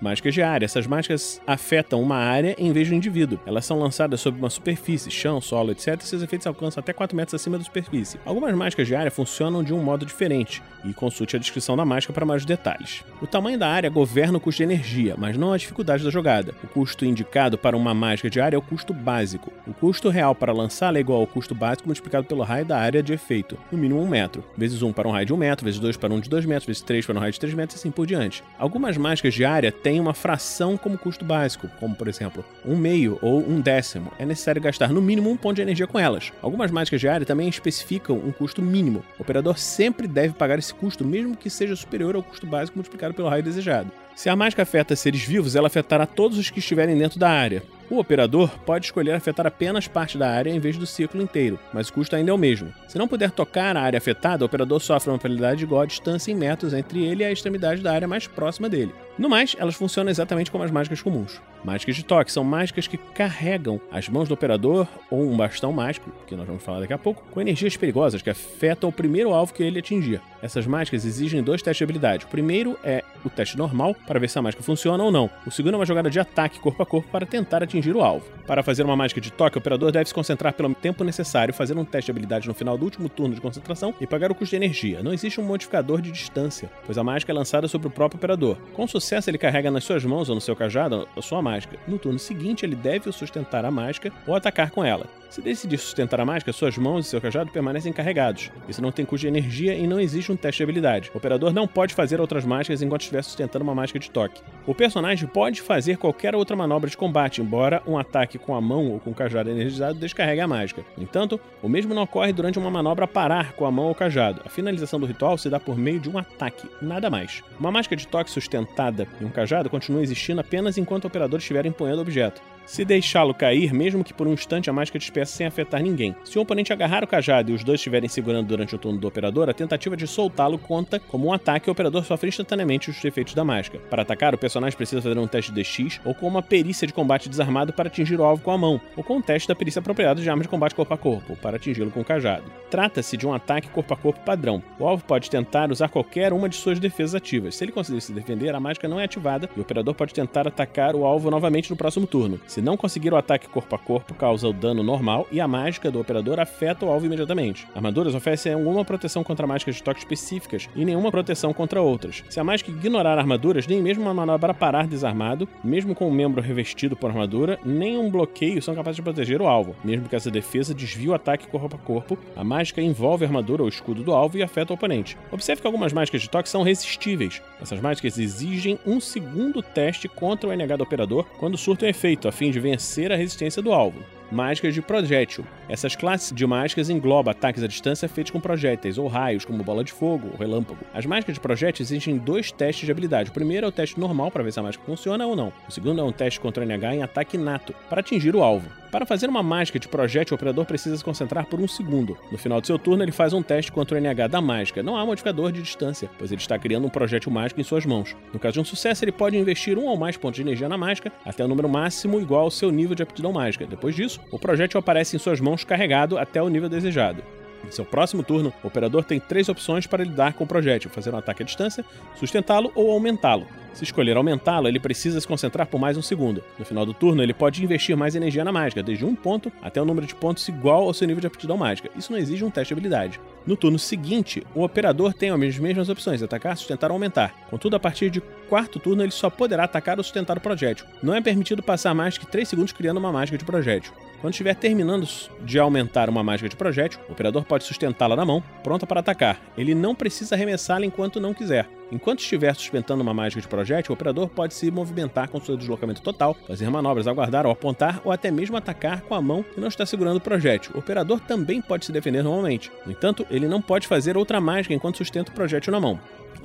Mágicas 0.00 0.34
de 0.34 0.42
área. 0.42 0.64
Essas 0.64 0.86
mágicas 0.86 1.40
afetam 1.46 2.00
uma 2.00 2.16
área 2.16 2.54
em 2.58 2.72
vez 2.72 2.88
do 2.88 2.94
indivíduo. 2.94 3.38
Elas 3.46 3.64
são 3.64 3.78
lançadas 3.78 4.20
sobre 4.20 4.40
uma 4.40 4.50
superfície, 4.50 5.10
chão, 5.10 5.40
solo, 5.40 5.72
etc. 5.72 6.00
e 6.00 6.06
seus 6.06 6.22
efeitos 6.22 6.46
alcançam 6.46 6.80
até 6.80 6.92
4 6.92 7.16
metros 7.16 7.34
acima 7.34 7.58
da 7.58 7.64
superfície. 7.64 8.18
Algumas 8.24 8.54
mágicas 8.54 8.86
de 8.86 8.94
área 8.94 9.10
funcionam 9.10 9.62
de 9.62 9.74
um 9.74 9.82
modo 9.82 10.06
diferente, 10.06 10.62
e 10.84 10.92
consulte 10.92 11.36
a 11.36 11.38
descrição 11.38 11.76
da 11.76 11.84
mágica 11.84 12.12
para 12.12 12.26
mais 12.26 12.44
detalhes. 12.44 13.04
O 13.20 13.26
tamanho 13.26 13.58
da 13.58 13.68
área 13.68 13.90
governa 13.90 14.38
o 14.38 14.40
custo 14.40 14.58
de 14.58 14.64
energia, 14.64 15.14
mas 15.16 15.36
não 15.36 15.52
a 15.52 15.56
dificuldade 15.56 16.04
da 16.04 16.10
jogada. 16.10 16.54
O 16.62 16.66
custo 16.68 17.04
indicado 17.04 17.58
para 17.58 17.76
uma 17.76 17.94
mágica 17.94 18.30
de 18.30 18.40
área 18.40 18.56
é 18.56 18.58
o 18.58 18.62
custo 18.62 18.94
básico. 18.94 19.52
O 19.66 19.72
custo 19.72 20.08
real 20.08 20.34
para 20.34 20.52
lançá-la 20.52 20.98
é 20.98 21.00
igual 21.00 21.20
ao 21.20 21.26
custo 21.26 21.54
básico 21.54 21.88
multiplicado 21.88 22.26
pelo 22.26 22.42
raio 22.42 22.64
da 22.64 22.78
área 22.78 23.02
de 23.02 23.12
efeito, 23.12 23.58
no 23.70 23.78
mínimo 23.78 24.00
1 24.02 24.08
metro, 24.08 24.44
vezes 24.56 24.82
1 24.82 24.92
para 24.92 25.08
um 25.08 25.10
raio 25.10 25.26
de 25.26 25.32
1 25.32 25.36
metro, 25.36 25.64
vezes 25.64 25.80
2 25.80 25.96
para 25.96 26.12
um 26.12 26.20
de 26.20 26.28
2 26.28 26.46
metros, 26.46 26.66
vezes 26.66 26.82
3 26.82 27.06
para 27.06 27.16
um 27.16 27.20
raio 27.20 27.32
de 27.32 27.40
3 27.40 27.54
metros 27.54 27.78
e 27.78 27.78
assim 27.80 27.90
por 27.90 28.06
diante. 28.06 28.42
Algumas 28.58 28.96
mágicas 28.96 29.34
de 29.34 29.44
área 29.44 29.72
têm 29.72 29.87
uma 30.00 30.12
fração 30.12 30.76
como 30.76 30.98
custo 30.98 31.24
básico, 31.24 31.68
como 31.80 31.94
por 31.94 32.08
exemplo, 32.08 32.44
um 32.64 32.76
meio 32.76 33.18
ou 33.22 33.38
um 33.38 33.60
décimo. 33.60 34.12
É 34.18 34.26
necessário 34.26 34.60
gastar 34.60 34.88
no 34.88 35.00
mínimo 35.00 35.30
um 35.30 35.36
ponto 35.36 35.56
de 35.56 35.62
energia 35.62 35.86
com 35.86 35.98
elas. 35.98 36.32
Algumas 36.42 36.70
mágicas 36.70 37.00
de 37.00 37.08
área 37.08 37.26
também 37.26 37.48
especificam 37.48 38.16
um 38.16 38.32
custo 38.32 38.60
mínimo. 38.60 39.04
O 39.18 39.22
operador 39.22 39.58
sempre 39.58 40.06
deve 40.06 40.34
pagar 40.34 40.58
esse 40.58 40.74
custo, 40.74 41.04
mesmo 41.04 41.36
que 41.36 41.48
seja 41.48 41.74
superior 41.74 42.14
ao 42.14 42.22
custo 42.22 42.46
básico 42.46 42.76
multiplicado 42.76 43.14
pelo 43.14 43.28
raio 43.28 43.42
desejado. 43.42 43.90
Se 44.18 44.28
a 44.28 44.34
mágica 44.34 44.62
afeta 44.62 44.96
seres 44.96 45.22
vivos, 45.22 45.54
ela 45.54 45.68
afetará 45.68 46.04
todos 46.04 46.38
os 46.38 46.50
que 46.50 46.58
estiverem 46.58 46.98
dentro 46.98 47.20
da 47.20 47.30
área. 47.30 47.62
O 47.88 48.00
operador 48.00 48.50
pode 48.66 48.86
escolher 48.86 49.12
afetar 49.12 49.46
apenas 49.46 49.86
parte 49.86 50.18
da 50.18 50.28
área 50.28 50.50
em 50.50 50.58
vez 50.58 50.76
do 50.76 50.84
ciclo 50.84 51.22
inteiro, 51.22 51.58
mas 51.72 51.88
o 51.88 51.92
custo 51.92 52.16
ainda 52.16 52.32
é 52.32 52.34
o 52.34 52.36
mesmo. 52.36 52.74
Se 52.88 52.98
não 52.98 53.06
puder 53.08 53.30
tocar 53.30 53.76
a 53.76 53.80
área 53.80 53.96
afetada, 53.96 54.44
o 54.44 54.46
operador 54.46 54.80
sofre 54.80 55.10
uma 55.10 55.18
penalidade 55.18 55.62
igual 55.62 55.82
à 55.82 55.86
distância 55.86 56.32
em 56.32 56.34
metros 56.34 56.74
entre 56.74 57.02
ele 57.02 57.22
e 57.22 57.26
a 57.26 57.32
extremidade 57.32 57.80
da 57.80 57.92
área 57.92 58.08
mais 58.08 58.26
próxima 58.26 58.68
dele. 58.68 58.92
No 59.18 59.28
mais, 59.28 59.56
elas 59.58 59.74
funcionam 59.74 60.10
exatamente 60.10 60.50
como 60.50 60.62
as 60.62 60.70
mágicas 60.70 61.00
comuns. 61.00 61.40
Mágicas 61.64 61.96
de 61.96 62.04
toque 62.04 62.30
são 62.30 62.44
mágicas 62.44 62.86
que 62.86 62.96
carregam 62.96 63.80
as 63.90 64.08
mãos 64.08 64.28
do 64.28 64.34
operador 64.34 64.86
ou 65.10 65.22
um 65.22 65.36
bastão 65.36 65.72
mágico, 65.72 66.12
que 66.26 66.36
nós 66.36 66.46
vamos 66.46 66.62
falar 66.62 66.80
daqui 66.80 66.92
a 66.92 66.98
pouco, 66.98 67.24
com 67.30 67.40
energias 67.40 67.76
perigosas 67.76 68.22
que 68.22 68.30
afetam 68.30 68.90
o 68.90 68.92
primeiro 68.92 69.32
alvo 69.32 69.52
que 69.52 69.62
ele 69.62 69.80
atingir. 69.80 70.20
Essas 70.40 70.66
mágicas 70.66 71.04
exigem 71.04 71.42
dois 71.42 71.62
testes 71.62 71.78
de 71.78 71.84
habilidade. 71.84 72.26
O 72.26 72.28
primeiro 72.28 72.78
é 72.84 73.02
o 73.24 73.30
teste 73.30 73.58
normal, 73.58 73.96
para 74.08 74.18
ver 74.18 74.28
se 74.28 74.38
a 74.38 74.42
mágica 74.42 74.62
funciona 74.62 75.04
ou 75.04 75.12
não. 75.12 75.30
O 75.46 75.50
segundo 75.50 75.74
é 75.74 75.76
uma 75.76 75.86
jogada 75.86 76.10
de 76.10 76.18
ataque 76.18 76.58
corpo 76.58 76.82
a 76.82 76.86
corpo 76.86 77.08
para 77.10 77.26
tentar 77.26 77.62
atingir 77.62 77.94
o 77.94 78.02
alvo. 78.02 78.26
Para 78.46 78.62
fazer 78.62 78.82
uma 78.82 78.96
mágica 78.96 79.20
de 79.20 79.30
toque, 79.30 79.58
o 79.58 79.60
operador 79.60 79.92
deve 79.92 80.08
se 80.08 80.14
concentrar 80.14 80.54
pelo 80.54 80.74
tempo 80.74 81.04
necessário, 81.04 81.52
fazer 81.52 81.76
um 81.76 81.84
teste 81.84 82.06
de 82.06 82.12
habilidade 82.12 82.48
no 82.48 82.54
final 82.54 82.78
do 82.78 82.84
último 82.84 83.08
turno 83.08 83.34
de 83.34 83.40
concentração 83.40 83.94
e 84.00 84.06
pagar 84.06 84.30
o 84.30 84.34
custo 84.34 84.50
de 84.50 84.56
energia. 84.56 85.02
Não 85.02 85.12
existe 85.12 85.40
um 85.40 85.44
modificador 85.44 86.00
de 86.00 86.10
distância, 86.10 86.70
pois 86.86 86.96
a 86.96 87.04
mágica 87.04 87.30
é 87.30 87.34
lançada 87.34 87.68
sobre 87.68 87.88
o 87.88 87.90
próprio 87.90 88.16
operador. 88.16 88.56
Com 88.72 88.86
sucesso, 88.86 89.28
ele 89.28 89.38
carrega 89.38 89.70
nas 89.70 89.84
suas 89.84 90.04
mãos 90.04 90.30
ou 90.30 90.34
no 90.34 90.40
seu 90.40 90.56
cajado 90.56 91.06
a 91.14 91.20
sua 91.20 91.42
mágica. 91.42 91.78
No 91.86 91.98
turno 91.98 92.18
seguinte, 92.18 92.64
ele 92.64 92.74
deve 92.74 93.12
sustentar 93.12 93.64
a 93.66 93.70
mágica 93.70 94.10
ou 94.26 94.34
atacar 94.34 94.70
com 94.70 94.82
ela. 94.82 95.06
Se 95.30 95.42
decidir 95.42 95.76
sustentar 95.76 96.18
a 96.20 96.24
mágica, 96.24 96.52
suas 96.54 96.78
mãos 96.78 97.06
e 97.06 97.10
seu 97.10 97.20
cajado 97.20 97.50
permanecem 97.50 97.92
carregados. 97.92 98.50
Isso 98.66 98.80
não 98.80 98.90
tem 98.90 99.04
custo 99.04 99.22
de 99.22 99.28
energia 99.28 99.74
e 99.74 99.86
não 99.86 100.00
existe 100.00 100.32
um 100.32 100.36
teste 100.36 100.58
de 100.58 100.62
habilidade. 100.62 101.10
O 101.12 101.18
operador 101.18 101.52
não 101.52 101.68
pode 101.68 101.94
fazer 101.94 102.18
outras 102.18 102.46
mágicas 102.46 102.80
enquanto 102.80 103.02
estiver 103.02 103.22
sustentando 103.22 103.62
uma 103.62 103.74
mágica 103.74 103.97
de 103.98 104.10
toque. 104.10 104.40
O 104.66 104.74
personagem 104.74 105.26
pode 105.26 105.62
fazer 105.62 105.96
qualquer 105.96 106.34
outra 106.34 106.54
manobra 106.54 106.90
de 106.90 106.96
combate, 106.96 107.40
embora 107.40 107.82
um 107.86 107.96
ataque 107.96 108.38
com 108.38 108.54
a 108.54 108.60
mão 108.60 108.90
ou 108.90 109.00
com 109.00 109.10
o 109.10 109.14
cajado 109.14 109.48
energizado 109.48 109.98
descarregue 109.98 110.42
a 110.42 110.46
mágica. 110.46 110.84
No 110.96 111.04
entanto, 111.04 111.40
o 111.62 111.68
mesmo 111.68 111.94
não 111.94 112.02
ocorre 112.02 112.32
durante 112.34 112.58
uma 112.58 112.70
manobra 112.70 113.06
parar 113.06 113.52
com 113.54 113.64
a 113.64 113.70
mão 113.70 113.86
ou 113.86 113.94
cajado. 113.94 114.42
A 114.44 114.48
finalização 114.50 115.00
do 115.00 115.06
ritual 115.06 115.38
se 115.38 115.48
dá 115.48 115.58
por 115.58 115.78
meio 115.78 115.98
de 115.98 116.10
um 116.10 116.18
ataque, 116.18 116.68
nada 116.82 117.08
mais. 117.08 117.42
Uma 117.58 117.72
mágica 117.72 117.96
de 117.96 118.06
toque 118.06 118.30
sustentada 118.30 119.08
em 119.20 119.24
um 119.24 119.30
cajado 119.30 119.70
continua 119.70 120.02
existindo 120.02 120.40
apenas 120.40 120.76
enquanto 120.76 121.04
o 121.04 121.08
operador 121.08 121.38
estiver 121.38 121.64
empunhando 121.64 121.98
o 121.98 122.02
objeto. 122.02 122.42
Se 122.68 122.84
deixá-lo 122.84 123.32
cair, 123.32 123.72
mesmo 123.72 124.04
que 124.04 124.12
por 124.12 124.28
um 124.28 124.34
instante, 124.34 124.68
a 124.68 124.72
mágica 124.74 124.98
dispersa 124.98 125.34
sem 125.34 125.46
afetar 125.46 125.82
ninguém. 125.82 126.14
Se 126.22 126.38
o 126.38 126.42
oponente 126.42 126.70
agarrar 126.70 127.02
o 127.02 127.06
cajado 127.06 127.50
e 127.50 127.54
os 127.54 127.64
dois 127.64 127.80
estiverem 127.80 128.10
segurando 128.10 128.46
durante 128.46 128.74
o 128.74 128.78
turno 128.78 128.98
do 128.98 129.08
operador, 129.08 129.48
a 129.48 129.54
tentativa 129.54 129.96
de 129.96 130.06
soltá-lo 130.06 130.58
conta 130.58 131.00
como 131.00 131.28
um 131.28 131.32
ataque 131.32 131.68
e 131.68 131.70
o 131.70 131.72
operador 131.72 132.04
sofre 132.04 132.28
instantaneamente 132.28 132.90
os 132.90 133.02
efeitos 133.02 133.32
da 133.32 133.42
mágica. 133.42 133.78
Para 133.88 134.02
atacar, 134.02 134.34
o 134.34 134.38
personagem 134.38 134.76
precisa 134.76 135.00
fazer 135.00 135.18
um 135.18 135.26
teste 135.26 135.50
de 135.50 135.62
DX 135.62 135.98
ou 136.04 136.14
com 136.14 136.28
uma 136.28 136.42
perícia 136.42 136.86
de 136.86 136.92
combate 136.92 137.30
desarmado 137.30 137.72
para 137.72 137.88
atingir 137.88 138.20
o 138.20 138.22
alvo 138.22 138.42
com 138.42 138.50
a 138.50 138.58
mão, 138.58 138.78
ou 138.94 139.02
com 139.02 139.16
um 139.16 139.22
teste 139.22 139.48
da 139.48 139.56
perícia 139.56 139.80
apropriada 139.80 140.20
de 140.20 140.28
arma 140.28 140.42
de 140.42 140.48
combate 140.48 140.74
corpo 140.74 140.92
a 140.92 140.98
corpo, 140.98 141.36
para 141.36 141.56
atingi-lo 141.56 141.90
com 141.90 142.00
o 142.00 142.04
cajado. 142.04 142.44
Trata-se 142.70 143.16
de 143.16 143.26
um 143.26 143.32
ataque 143.32 143.70
corpo 143.70 143.94
a 143.94 143.96
corpo 143.96 144.20
padrão. 144.20 144.62
O 144.78 144.86
alvo 144.86 145.02
pode 145.04 145.30
tentar 145.30 145.72
usar 145.72 145.88
qualquer 145.88 146.34
uma 146.34 146.50
de 146.50 146.56
suas 146.56 146.78
defesas 146.78 147.14
ativas. 147.14 147.54
Se 147.54 147.64
ele 147.64 147.72
conseguir 147.72 148.02
se 148.02 148.12
defender, 148.12 148.54
a 148.54 148.60
mágica 148.60 148.86
não 148.86 149.00
é 149.00 149.04
ativada 149.04 149.48
e 149.56 149.58
o 149.58 149.62
operador 149.62 149.94
pode 149.94 150.12
tentar 150.12 150.46
atacar 150.46 150.94
o 150.94 151.06
alvo 151.06 151.30
novamente 151.30 151.70
no 151.70 151.76
próximo 151.76 152.06
turno. 152.06 152.38
Se 152.46 152.57
não 152.60 152.76
conseguir 152.76 153.12
o 153.12 153.16
ataque 153.16 153.48
corpo 153.48 153.74
a 153.74 153.78
corpo, 153.78 154.14
causa 154.14 154.48
o 154.48 154.52
dano 154.52 154.82
normal 154.82 155.26
e 155.30 155.40
a 155.40 155.48
mágica 155.48 155.90
do 155.90 156.00
operador 156.00 156.40
afeta 156.40 156.86
o 156.86 156.90
alvo 156.90 157.06
imediatamente. 157.06 157.66
Armaduras 157.74 158.14
oferecem 158.14 158.52
alguma 158.52 158.84
proteção 158.84 159.24
contra 159.24 159.46
mágicas 159.46 159.76
de 159.76 159.82
toque 159.82 160.00
específicas 160.00 160.68
e 160.74 160.84
nenhuma 160.84 161.10
proteção 161.10 161.52
contra 161.52 161.80
outras. 161.80 162.24
Se 162.28 162.40
a 162.40 162.44
mágica 162.44 162.70
ignorar 162.70 163.18
armaduras, 163.18 163.66
nem 163.66 163.82
mesmo 163.82 164.02
uma 164.02 164.14
manobra 164.14 164.54
parar 164.54 164.86
desarmado, 164.86 165.48
mesmo 165.62 165.94
com 165.94 166.06
o 166.06 166.08
um 166.08 166.12
membro 166.12 166.40
revestido 166.40 166.96
por 166.96 167.10
armadura, 167.10 167.58
nem 167.64 167.98
um 167.98 168.10
bloqueio 168.10 168.62
são 168.62 168.74
capazes 168.74 168.96
de 168.96 169.02
proteger 169.02 169.40
o 169.40 169.46
alvo. 169.46 169.76
Mesmo 169.84 170.08
que 170.08 170.16
essa 170.16 170.30
defesa 170.30 170.74
desvie 170.74 171.08
o 171.08 171.14
ataque 171.14 171.48
corpo 171.48 171.76
a 171.76 171.78
corpo, 171.78 172.18
a 172.36 172.44
mágica 172.44 172.80
envolve 172.80 173.24
a 173.24 173.28
armadura 173.28 173.62
ou 173.62 173.68
escudo 173.68 174.02
do 174.02 174.12
alvo 174.12 174.38
e 174.38 174.42
afeta 174.42 174.72
o 174.72 174.76
oponente. 174.76 175.16
Observe 175.30 175.60
que 175.60 175.66
algumas 175.66 175.92
mágicas 175.92 176.22
de 176.22 176.30
toque 176.30 176.48
são 176.48 176.62
resistíveis. 176.62 177.42
Essas 177.60 177.80
mágicas 177.80 178.18
exigem 178.18 178.78
um 178.86 179.00
segundo 179.00 179.62
teste 179.62 180.08
contra 180.08 180.48
o 180.48 180.52
NH 180.52 180.76
do 180.76 180.84
operador 180.84 181.26
quando 181.38 181.58
surtam 181.58 181.88
efeito, 181.88 182.28
a 182.28 182.32
fim 182.32 182.50
de 182.50 182.60
vencer 182.60 183.10
a 183.10 183.16
resistência 183.16 183.60
do 183.60 183.72
alvo. 183.72 184.17
Mágicas 184.30 184.74
de 184.74 184.82
projétil. 184.82 185.44
Essas 185.70 185.96
classes 185.96 186.32
de 186.32 186.46
mágicas 186.46 186.90
englobam 186.90 187.30
ataques 187.30 187.62
à 187.62 187.66
distância 187.66 188.08
feitos 188.08 188.30
com 188.30 188.38
projéteis 188.38 188.98
ou 188.98 189.08
raios, 189.08 189.44
como 189.44 189.64
bola 189.64 189.82
de 189.82 189.90
fogo 189.92 190.28
ou 190.32 190.38
relâmpago. 190.38 190.80
As 190.92 191.06
mágicas 191.06 191.34
de 191.34 191.40
projétil 191.40 191.82
exigem 191.82 192.18
dois 192.18 192.52
testes 192.52 192.84
de 192.84 192.92
habilidade. 192.92 193.30
O 193.30 193.32
primeiro 193.32 193.64
é 193.64 193.68
o 193.68 193.72
teste 193.72 193.98
normal 193.98 194.30
para 194.30 194.42
ver 194.42 194.52
se 194.52 194.60
a 194.60 194.62
mágica 194.62 194.84
funciona 194.84 195.26
ou 195.26 195.34
não. 195.34 195.50
O 195.66 195.72
segundo 195.72 196.00
é 196.00 196.04
um 196.04 196.12
teste 196.12 196.40
contra 196.40 196.62
o 196.62 196.66
NH 196.66 196.96
em 196.96 197.02
ataque 197.02 197.38
nato, 197.38 197.74
para 197.88 198.00
atingir 198.00 198.36
o 198.36 198.42
alvo. 198.42 198.68
Para 198.90 199.04
fazer 199.04 199.28
uma 199.28 199.42
mágica 199.42 199.78
de 199.78 199.86
projétil, 199.86 200.34
o 200.34 200.36
operador 200.36 200.64
precisa 200.64 200.96
se 200.96 201.04
concentrar 201.04 201.44
por 201.44 201.60
um 201.60 201.68
segundo. 201.68 202.16
No 202.32 202.38
final 202.38 202.58
do 202.58 202.66
seu 202.66 202.78
turno, 202.78 203.02
ele 203.02 203.12
faz 203.12 203.34
um 203.34 203.42
teste 203.42 203.70
contra 203.70 203.98
o 203.98 204.00
NH 204.00 204.28
da 204.28 204.40
mágica. 204.40 204.82
Não 204.82 204.96
há 204.96 205.04
modificador 205.04 205.52
de 205.52 205.60
distância, 205.60 206.08
pois 206.18 206.32
ele 206.32 206.40
está 206.40 206.58
criando 206.58 206.86
um 206.86 206.90
projétil 206.90 207.30
mágico 207.30 207.60
em 207.60 207.64
suas 207.64 207.84
mãos. 207.84 208.16
No 208.32 208.38
caso 208.38 208.54
de 208.54 208.60
um 208.60 208.64
sucesso, 208.64 209.04
ele 209.04 209.12
pode 209.12 209.36
investir 209.36 209.76
um 209.76 209.84
ou 209.84 209.96
mais 209.96 210.16
pontos 210.16 210.36
de 210.36 210.42
energia 210.42 210.70
na 210.70 210.78
mágica, 210.78 211.12
até 211.22 211.44
o 211.44 211.48
número 211.48 211.68
máximo 211.68 212.18
igual 212.18 212.44
ao 212.44 212.50
seu 212.50 212.70
nível 212.70 212.94
de 212.94 213.02
aptidão 213.02 213.30
mágica. 213.30 213.66
Depois 213.66 213.94
disso, 213.94 214.17
o 214.30 214.38
projétil 214.38 214.78
aparece 214.78 215.16
em 215.16 215.18
suas 215.18 215.40
mãos 215.40 215.64
carregado 215.64 216.18
até 216.18 216.42
o 216.42 216.48
nível 216.48 216.68
desejado. 216.68 217.22
Em 217.66 217.70
seu 217.70 217.84
próximo 217.84 218.22
turno, 218.22 218.52
o 218.62 218.66
operador 218.68 219.04
tem 219.04 219.18
três 219.18 219.48
opções 219.48 219.86
para 219.86 220.04
lidar 220.04 220.32
com 220.34 220.44
o 220.44 220.46
projétil: 220.46 220.90
fazer 220.90 221.12
um 221.12 221.18
ataque 221.18 221.42
à 221.42 221.46
distância, 221.46 221.84
sustentá-lo 222.16 222.70
ou 222.74 222.90
aumentá-lo. 222.90 223.46
Se 223.74 223.84
escolher 223.84 224.16
aumentá-lo, 224.16 224.68
ele 224.68 224.80
precisa 224.80 225.20
se 225.20 225.26
concentrar 225.26 225.66
por 225.66 225.78
mais 225.78 225.96
um 225.96 226.02
segundo. 226.02 226.42
No 226.58 226.64
final 226.64 226.86
do 226.86 226.94
turno, 226.94 227.22
ele 227.22 227.34
pode 227.34 227.62
investir 227.62 227.96
mais 227.96 228.14
energia 228.14 228.44
na 228.44 228.52
mágica, 228.52 228.82
desde 228.82 229.04
um 229.04 229.14
ponto 229.14 229.52
até 229.62 229.80
o 229.80 229.84
um 229.84 229.86
número 229.86 230.06
de 230.06 230.14
pontos 230.14 230.48
igual 230.48 230.84
ao 230.84 230.94
seu 230.94 231.06
nível 231.06 231.20
de 231.20 231.26
aptidão 231.26 231.56
mágica. 231.56 231.90
Isso 231.96 232.12
não 232.12 232.18
exige 232.18 232.44
um 232.44 232.50
teste 232.50 232.74
de 232.74 232.74
habilidade. 232.74 233.20
No 233.48 233.56
turno 233.56 233.78
seguinte, 233.78 234.46
o 234.54 234.62
operador 234.62 235.14
tem 235.14 235.30
as 235.30 235.58
mesmas 235.58 235.88
opções: 235.88 236.22
atacar, 236.22 236.54
sustentar 236.54 236.90
ou 236.90 236.96
aumentar. 236.96 237.34
Contudo, 237.48 237.76
a 237.76 237.80
partir 237.80 238.10
de 238.10 238.20
quarto 238.46 238.78
turno, 238.78 239.02
ele 239.02 239.10
só 239.10 239.30
poderá 239.30 239.64
atacar 239.64 239.96
ou 239.96 240.04
sustentar 240.04 240.36
o 240.36 240.40
projétil. 240.40 240.84
Não 241.02 241.14
é 241.14 241.20
permitido 241.22 241.62
passar 241.62 241.94
mais 241.94 242.18
que 242.18 242.26
3 242.26 242.46
segundos 242.46 242.72
criando 242.72 242.98
uma 242.98 243.10
mágica 243.10 243.38
de 243.38 243.46
projétil. 243.46 243.94
Quando 244.20 244.34
estiver 244.34 244.54
terminando 244.54 245.08
de 245.40 245.58
aumentar 245.58 246.10
uma 246.10 246.22
mágica 246.22 246.50
de 246.50 246.56
projétil, 246.56 247.00
o 247.08 247.12
operador 247.12 247.42
pode 247.44 247.64
sustentá-la 247.64 248.16
na 248.16 248.26
mão, 248.26 248.44
pronta 248.62 248.86
para 248.86 249.00
atacar. 249.00 249.40
Ele 249.56 249.74
não 249.74 249.94
precisa 249.94 250.34
arremessá-la 250.34 250.84
enquanto 250.84 251.18
não 251.18 251.32
quiser. 251.32 251.66
Enquanto 251.90 252.20
estiver 252.20 252.54
sustentando 252.54 253.02
uma 253.02 253.14
mágica 253.14 253.40
de 253.40 253.48
projétil, 253.48 253.92
o 253.92 253.94
operador 253.94 254.28
pode 254.28 254.52
se 254.52 254.70
movimentar 254.70 255.28
com 255.28 255.40
seu 255.40 255.56
deslocamento 255.56 256.02
total, 256.02 256.36
fazer 256.46 256.68
manobras, 256.68 257.06
aguardar 257.06 257.46
ou 257.46 257.52
apontar, 257.52 258.00
ou 258.04 258.12
até 258.12 258.30
mesmo 258.30 258.56
atacar 258.56 259.00
com 259.02 259.14
a 259.14 259.22
mão 259.22 259.42
que 259.42 259.60
não 259.60 259.68
está 259.68 259.86
segurando 259.86 260.18
o 260.18 260.20
projétil. 260.20 260.72
O 260.74 260.78
operador 260.78 261.20
também 261.20 261.62
pode 261.62 261.86
se 261.86 261.92
defender 261.92 262.22
normalmente. 262.22 262.70
No 262.84 262.92
entanto, 262.92 263.26
ele 263.30 263.48
não 263.48 263.62
pode 263.62 263.86
fazer 263.86 264.16
outra 264.16 264.40
mágica 264.40 264.74
enquanto 264.74 264.98
sustenta 264.98 265.30
o 265.30 265.34
projétil 265.34 265.72
na 265.72 265.80
mão. 265.80 265.98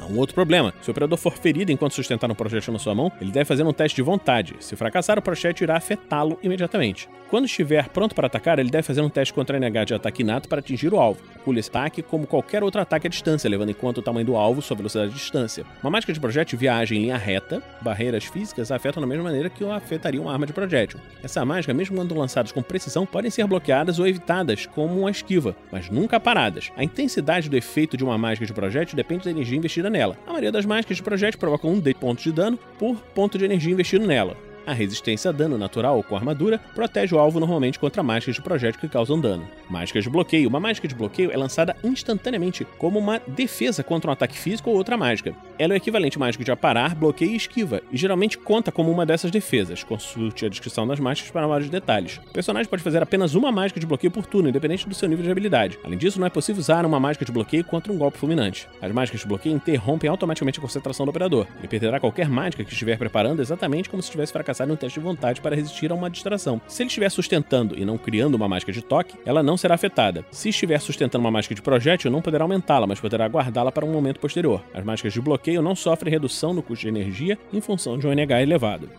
Um 0.10 0.18
outro 0.18 0.36
problema. 0.36 0.74
Se 0.82 0.90
o 0.90 0.92
operador 0.92 1.18
for 1.18 1.34
ferido 1.38 1.72
enquanto 1.72 1.94
sustentar 1.94 2.30
um 2.30 2.36
projétil 2.36 2.74
na 2.74 2.80
sua 2.80 2.94
mão, 2.94 3.12
ele 3.22 3.32
deve 3.32 3.46
fazer 3.46 3.64
um 3.64 3.74
teste 3.74 3.96
de 3.96 4.02
vontade. 4.02 4.56
Se 4.60 4.76
fracassar, 4.76 5.18
o 5.18 5.22
projétil 5.22 5.66
irá 5.66 5.78
afetá-lo 5.78 6.38
imediatamente. 6.44 7.08
Quando 7.30 7.46
estiver 7.46 7.90
pronto 7.90 8.14
para 8.14 8.28
atacar, 8.28 8.60
ele 8.60 8.70
deve 8.70 8.84
fazer 8.84 9.02
um 9.02 9.10
teste 9.10 9.34
contra 9.34 9.58
NH 9.60 9.86
de 9.86 9.94
ataque 9.96 10.22
inato 10.22 10.48
para 10.48 10.60
atingir 10.60 10.94
o 10.94 11.00
alvo. 11.00 11.20
Pule 11.44 11.60
esse 11.60 11.70
ataque 11.70 12.04
como 12.04 12.28
qualquer 12.28 12.64
outro 12.64 12.80
ataque 12.80 13.08
à 13.08 13.10
distância, 13.10 13.50
levando 13.50 13.70
em 13.70 13.74
conta 13.74 14.02
o 14.02 14.04
tamanho 14.04 14.26
do 14.26 14.36
alvo, 14.36 14.62
sua 14.62 14.78
velocidade 14.78 15.10
de 15.10 15.18
distância. 15.18 15.66
Uma 15.82 15.90
mágica 15.90 16.14
de 16.14 16.20
projétil 16.20 16.60
viaja 16.60 16.94
em 16.94 17.00
linha 17.00 17.18
reta, 17.18 17.64
barreiras 17.82 18.26
físicas 18.26 18.72
afetam 18.72 19.02
da 19.02 19.08
mesma 19.08 19.24
maneira 19.24 19.50
que 19.50 19.64
afetaria 19.66 20.22
uma 20.22 20.32
arma 20.32 20.46
de 20.46 20.54
projétil. 20.54 21.00
Essa 21.24 21.44
mágica, 21.44 21.74
mesmo 21.74 21.96
quando 21.96 22.16
lançadas 22.16 22.52
com 22.52 22.62
precisão, 22.62 23.04
podem 23.04 23.32
ser 23.32 23.48
bloqueadas 23.48 23.98
ou 23.98 24.08
evitadas 24.08 24.68
como 24.68 25.00
uma 25.00 25.10
esquiva, 25.10 25.56
mas 25.72 25.90
nunca 25.90 26.20
paradas. 26.20 26.72
A 26.78 26.84
intensidade 26.84 27.50
do 27.50 27.58
efeito 27.58 27.98
de 27.98 28.04
uma 28.04 28.16
mágica 28.16 28.46
de 28.46 28.54
projétil 28.54 28.96
depende 28.96 29.24
da 29.24 29.32
energia 29.32 29.58
investida 29.58 29.83
nela. 29.90 30.18
A 30.26 30.32
maioria 30.32 30.52
das 30.52 30.66
mágicas 30.66 30.98
de 30.98 31.04
projétil 31.04 31.40
provocam 31.40 31.72
um 31.72 31.80
D 31.80 31.94
pontos 31.94 32.24
de 32.24 32.32
dano 32.32 32.58
por 32.78 32.96
ponto 33.16 33.38
de 33.38 33.46
energia 33.46 33.72
investido 33.72 34.06
nela. 34.06 34.36
A 34.66 34.72
resistência 34.72 35.30
a 35.30 35.32
dano 35.34 35.58
natural 35.58 36.02
com 36.04 36.16
armadura 36.16 36.58
protege 36.74 37.14
o 37.14 37.20
alvo 37.20 37.40
normalmente 37.40 37.78
contra 37.78 38.02
mágicas 38.02 38.36
de 38.36 38.42
projétil 38.42 38.80
que 38.80 38.88
causam 38.88 39.20
dano. 39.20 39.46
Mágicas 39.70 40.06
de 40.06 40.10
bloqueio. 40.10 40.48
Uma 40.48 40.60
mágica 40.60 40.88
de 40.88 40.96
bloqueio 40.96 41.32
é 41.32 41.38
lançada 41.38 41.76
instantaneamente 41.84 42.66
como 42.78 42.98
uma 42.98 43.20
defesa 43.28 43.84
contra 43.84 44.10
um 44.10 44.14
ataque 44.14 44.38
físico 44.38 44.70
ou 44.70 44.78
outra 44.78 44.96
mágica. 44.96 45.36
Ela 45.58 45.74
é 45.74 45.76
o 45.76 45.78
equivalente 45.78 46.18
mágico 46.18 46.44
de 46.44 46.52
aparar, 46.52 46.96
bloqueio 46.96 47.32
e 47.32 47.36
esquiva, 47.36 47.82
e 47.92 47.98
geralmente 47.98 48.38
conta 48.38 48.72
como 48.72 48.92
uma 48.92 49.06
dessas 49.06 49.32
defesas. 49.32 49.84
Consulte 49.84 50.46
a 50.46 50.50
descrição 50.50 50.88
das 50.88 51.00
mágicas 51.00 51.32
para 51.32 51.48
maiores 51.48 51.70
detalhes. 51.70 52.20
O 52.30 52.34
personagem 52.34 52.70
pode 52.70 52.84
fazer 52.84 53.02
apenas 53.02 53.36
uma 53.36 53.52
mágica 53.52 53.80
de 53.80 53.86
bloqueio 53.86 54.12
por 54.12 54.26
turno, 54.26 54.50
independente 54.50 54.88
do 54.88 54.96
seu 54.96 55.08
nível 55.08 55.24
de 55.24 55.32
habilidade. 55.32 55.78
Além 55.84 55.98
disso, 55.98 56.20
não 56.20 56.28
é 56.28 56.30
possível 56.30 56.60
usar 56.60 56.86
uma 56.86 57.00
mágica 57.00 57.26
de 57.26 57.32
bloqueio 57.32 57.64
contra 57.64 57.92
um 57.92 57.98
golpe 57.98 58.18
fulminante. 58.18 58.68
As 58.82 58.92
mágicas 58.92 59.22
de 59.22 59.28
bloqueio 59.28 59.56
interrompem 59.56 60.10
automaticamente 60.10 60.60
a 60.60 60.62
concentração 60.62 61.06
do 61.06 61.10
operador. 61.10 61.48
Ele 61.60 61.68
perderá 61.68 62.00
qualquer 62.00 62.28
mágica 62.30 62.64
que 62.64 62.72
estiver 62.72 62.98
preparando 62.98 63.42
exatamente 63.42 63.90
como 63.90 64.02
se 64.02 64.10
tivesse 64.10 64.34
fracassado 64.34 64.72
em 64.72 64.74
um 64.74 64.78
teste 64.78 65.00
de 65.00 65.06
vontade 65.06 65.42
para 65.42 65.56
resistir 65.56 65.92
a 65.92 65.96
uma 65.96 66.10
distração. 66.10 66.60
Se 66.68 66.84
ele 66.84 66.88
estiver 66.88 67.10
sustentando 67.10 67.78
e 67.78 67.86
não 67.86 67.98
criando 67.98 68.36
uma 68.36 68.48
mágica 68.48 68.72
de 68.72 68.82
toque, 68.82 69.18
ela 69.26 69.44
não 69.44 69.58
será 69.58 69.76
afetada. 69.76 70.26
Se 70.32 70.50
estiver 70.50 70.80
sustentando 70.80 71.24
uma 71.24 71.32
mágica 71.32 71.56
de 71.56 71.62
projétil, 71.62 72.10
não 72.10 72.22
poderá 72.22 72.44
aumentá-la, 72.44 72.88
mas 72.88 73.00
poderá 73.00 73.28
guardá-la 73.28 73.72
para 73.72 73.86
um 73.86 73.92
momento 73.92 74.20
posterior. 74.20 74.64
As 74.74 74.84
mágicas 74.84 75.14
de 75.14 75.22
bloqueio 75.22 75.43
não 75.62 75.76
sofrem 75.76 76.12
redução 76.12 76.54
no 76.54 76.64
custo 76.64 76.84
de 76.84 76.88
energia 76.88 77.38
em 77.52 77.62
função 77.62 77.98
de 77.98 78.08
um 78.08 78.12
NH 78.12 78.42
elevado. 78.42 78.90